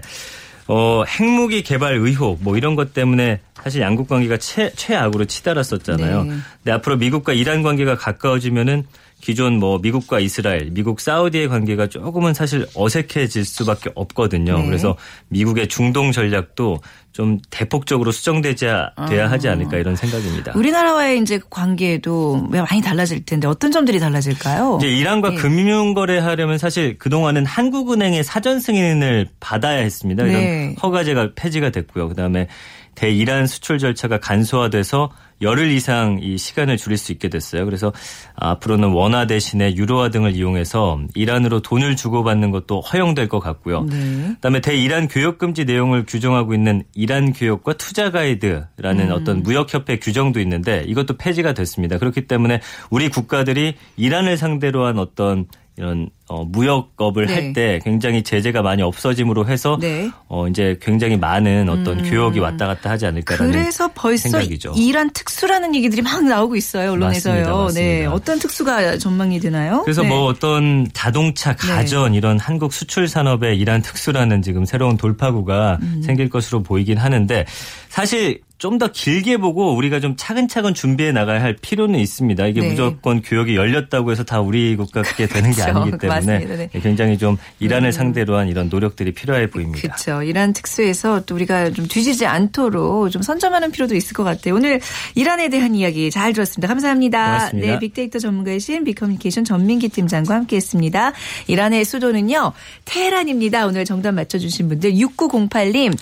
어, 0.67 1.03
핵무기 1.05 1.63
개발 1.63 1.95
의혹 1.95 2.41
뭐 2.41 2.55
이런 2.55 2.75
것 2.75 2.93
때문에 2.93 3.41
사실 3.61 3.81
양국 3.81 4.07
관계가 4.07 4.37
최, 4.37 4.71
최악으로 4.73 5.25
치달았었잖아요. 5.25 6.23
네. 6.23 6.29
근데 6.29 6.71
앞으로 6.71 6.95
미국과 6.95 7.33
이란 7.33 7.61
관계가 7.61 7.97
가까워지면은 7.97 8.85
기존 9.21 9.59
뭐 9.59 9.77
미국과 9.79 10.19
이스라엘, 10.19 10.71
미국 10.71 10.99
사우디의 10.99 11.47
관계가 11.47 11.87
조금은 11.87 12.33
사실 12.33 12.65
어색해질 12.75 13.45
수밖에 13.45 13.91
없거든요. 13.93 14.57
네. 14.59 14.65
그래서 14.65 14.97
미국의 15.27 15.67
중동 15.67 16.11
전략도 16.11 16.79
좀 17.11 17.39
대폭적으로 17.49 18.11
수정되지 18.11 18.67
돼야 19.09 19.29
하지 19.29 19.49
않을까 19.49 19.77
이런 19.77 19.95
생각입니다. 19.95 20.53
우리나라와의 20.55 21.19
이제 21.19 21.39
관계도 21.49 22.47
많이 22.49 22.81
달라질 22.81 23.25
텐데 23.25 23.47
어떤 23.47 23.71
점들이 23.71 23.99
달라질까요? 23.99 24.77
이제 24.79 24.87
이란과 24.87 25.33
예. 25.33 25.35
금융 25.35 25.93
거래하려면 25.93 26.57
사실 26.57 26.97
그동안은 26.97 27.45
한국은행의 27.45 28.23
사전 28.23 28.59
승인을 28.59 29.27
받아야 29.39 29.79
했습니다. 29.79 30.23
이런 30.23 30.41
네. 30.41 30.75
허가제가 30.81 31.31
폐지가 31.35 31.71
됐고요. 31.71 32.07
그다음에 32.07 32.47
대이란 32.95 33.47
수출 33.47 33.79
절차가 33.79 34.19
간소화돼서 34.19 35.09
열흘 35.41 35.71
이상 35.71 36.19
이 36.21 36.37
시간을 36.37 36.77
줄일 36.77 36.97
수 36.97 37.11
있게 37.11 37.29
됐어요. 37.29 37.65
그래서 37.65 37.91
앞으로는 38.35 38.89
원화 38.89 39.25
대신에 39.25 39.75
유로화 39.75 40.09
등을 40.09 40.35
이용해서 40.35 41.01
이란으로 41.15 41.61
돈을 41.61 41.95
주고받는 41.95 42.51
것도 42.51 42.81
허용될 42.81 43.27
것 43.27 43.39
같고요. 43.39 43.83
네. 43.85 44.33
그다음에 44.35 44.61
대이란 44.61 45.07
교역 45.07 45.39
금지 45.39 45.65
내용을 45.65 46.05
규정하고 46.05 46.53
있는 46.53 46.83
이란 46.93 47.33
교역과 47.33 47.73
투자 47.73 48.11
가이드라는 48.11 49.07
음. 49.07 49.11
어떤 49.11 49.41
무역 49.41 49.73
협회 49.73 49.97
규정도 49.97 50.39
있는데 50.39 50.83
이것도 50.85 51.17
폐지가 51.17 51.53
됐습니다. 51.53 51.97
그렇기 51.97 52.27
때문에 52.27 52.61
우리 52.89 53.09
국가들이 53.09 53.75
이란을 53.97 54.37
상대로 54.37 54.85
한 54.85 54.99
어떤 54.99 55.47
이런 55.77 56.09
어, 56.31 56.45
무역업을 56.45 57.25
네. 57.25 57.33
할때 57.33 57.79
굉장히 57.83 58.23
제재가 58.23 58.61
많이 58.61 58.81
없어짐으로 58.81 59.47
해서 59.47 59.77
네. 59.81 60.05
음. 60.05 60.11
어, 60.29 60.47
이제 60.47 60.79
굉장히 60.81 61.17
많은 61.17 61.67
어떤 61.67 62.01
교역이 62.03 62.39
왔다 62.39 62.67
갔다 62.67 62.89
하지 62.89 63.05
않을까라는 63.05 63.51
그래서 63.51 63.89
벌써 63.93 64.29
생각이죠. 64.29 64.73
이란 64.77 65.09
특수라는 65.09 65.75
얘기들이 65.75 66.01
막 66.01 66.23
나오고 66.23 66.55
있어요 66.55 66.93
언론에서요. 66.93 67.33
맞습니다, 67.33 67.63
맞습니다. 67.63 67.81
네, 67.81 68.05
어떤 68.05 68.39
특수가 68.39 68.97
전망이 68.97 69.41
되나요? 69.41 69.81
그래서 69.83 70.03
네. 70.03 70.07
뭐 70.07 70.23
어떤 70.25 70.87
자동차, 70.93 71.53
가전 71.53 72.13
이런 72.13 72.39
한국 72.39 72.71
수출 72.71 73.09
산업에 73.09 73.53
이란 73.53 73.81
특수라는 73.81 74.41
지금 74.41 74.63
새로운 74.63 74.95
돌파구가 74.95 75.79
음. 75.81 76.01
생길 76.01 76.29
것으로 76.29 76.63
보이긴 76.63 76.97
하는데 76.97 77.45
사실 77.89 78.39
좀더 78.61 78.89
길게 78.91 79.37
보고 79.37 79.75
우리가 79.75 79.99
좀 79.99 80.13
차근차근 80.15 80.75
준비해 80.75 81.11
나가야 81.11 81.41
할 81.41 81.55
필요는 81.55 81.97
있습니다. 81.97 82.45
이게 82.45 82.61
네. 82.61 82.69
무조건 82.69 83.23
교역이 83.23 83.55
열렸다고 83.55 84.11
해서 84.11 84.23
다 84.23 84.39
우리 84.39 84.75
국가 84.75 85.01
그게 85.01 85.25
되는 85.25 85.49
게 85.49 85.63
그렇죠. 85.63 85.79
아니기 85.79 85.97
때문에 85.97 86.20
맞습니다. 86.25 86.55
네. 86.55 86.69
굉장히 86.81 87.17
좀 87.17 87.37
이란을 87.59 87.91
상대로 87.91 88.37
한 88.37 88.47
이런 88.47 88.69
노력들이 88.69 89.13
필요해 89.13 89.49
보입니다. 89.49 89.81
그렇죠. 89.81 90.23
이란 90.23 90.53
특수에서 90.53 91.21
또 91.25 91.35
우리가 91.35 91.71
좀 91.71 91.87
뒤지지 91.87 92.25
않도록 92.25 93.11
좀 93.11 93.21
선점하는 93.21 93.71
필요도 93.71 93.95
있을 93.95 94.13
것 94.13 94.23
같아요. 94.23 94.55
오늘 94.55 94.79
이란에 95.15 95.49
대한 95.49 95.75
이야기 95.75 96.11
잘 96.11 96.33
들었습니다. 96.33 96.67
감사합니다. 96.67 97.25
고맙습니다. 97.25 97.67
네, 97.73 97.79
빅데이터 97.79 98.19
전문가이신 98.19 98.83
빅커뮤니케이션 98.83 99.43
전민기 99.43 99.89
팀장과 99.89 100.35
함께했습니다. 100.35 101.13
이란의 101.47 101.85
수도는요 101.85 102.53
테헤란입니다. 102.85 103.65
오늘 103.65 103.85
정답 103.85 104.13
맞춰주신 104.13 104.67
분들 104.69 104.93
6908님 104.93 105.97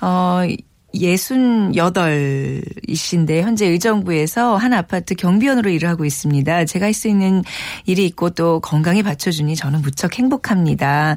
어. 0.00 0.42
68이신데 0.94 3.42
현재 3.42 3.66
의정부에서 3.66 4.56
한 4.56 4.72
아파트 4.72 5.14
경비원으로 5.14 5.70
일을 5.70 5.88
하고 5.88 6.04
있습니다. 6.04 6.64
제가 6.64 6.86
할 6.86 6.92
수 6.92 7.08
있는 7.08 7.42
일이 7.86 8.04
있고 8.06 8.30
또 8.30 8.60
건강에 8.60 9.02
받쳐주니 9.02 9.56
저는 9.56 9.82
무척 9.82 10.18
행복합니다. 10.18 11.16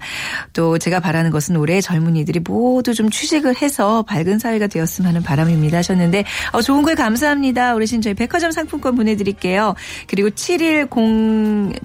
또 0.54 0.78
제가 0.78 1.00
바라는 1.02 1.32
것은 1.32 1.58
올해 1.58 1.82
젊은이들이 1.82 2.40
모두 2.40 2.94
좀 2.94 3.10
취직을 3.10 3.62
해서 3.62 4.04
밝은 4.04 4.40
사회가 4.40 4.68
되었으면 4.68 5.10
하는 5.10 5.22
바람입니다 5.24 5.80
하셨는데 5.80 6.24
어, 6.54 6.62
좋은 6.62 6.84
글 6.84 6.96
감사합니다. 6.96 7.76
어르신 7.76 8.02
저희 8.02 8.14
백화점 8.14 8.52
상품권 8.52 8.96
보내드릴게요. 8.96 9.76
그리고 10.08 10.30
710, 10.30 10.90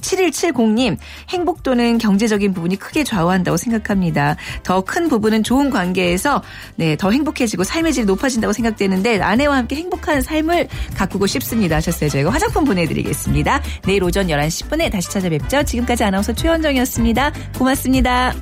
7170님 0.00 0.96
행복도는 1.30 1.98
경제적인 1.98 2.54
부분이 2.54 2.76
크게 2.76 3.02
좌우한다고 3.02 3.56
생각합니다. 3.56 4.36
더 4.62 4.84
큰 4.90 5.08
부분은 5.08 5.44
좋은 5.44 5.70
관계에서 5.70 6.42
네, 6.76 6.96
더 6.96 7.10
행복해지고 7.10 7.64
삶의 7.80 7.92
질이 7.92 8.06
높아진다고 8.06 8.52
생각되는데 8.52 9.20
아내와 9.20 9.56
함께 9.56 9.76
행복한 9.76 10.22
삶을 10.22 10.68
가꾸고 10.96 11.26
싶습니다 11.26 11.76
하셨어요. 11.76 12.10
저희가 12.10 12.30
화장품 12.30 12.64
보내드리겠습니다. 12.64 13.62
내일 13.84 14.04
오전 14.04 14.28
11시 14.28 14.68
10분에 14.68 14.90
다시 14.90 15.10
찾아뵙죠. 15.10 15.64
지금까지 15.64 16.04
아나운서 16.04 16.32
최원정이었습니다. 16.32 17.32
고맙습니다. 17.58 18.34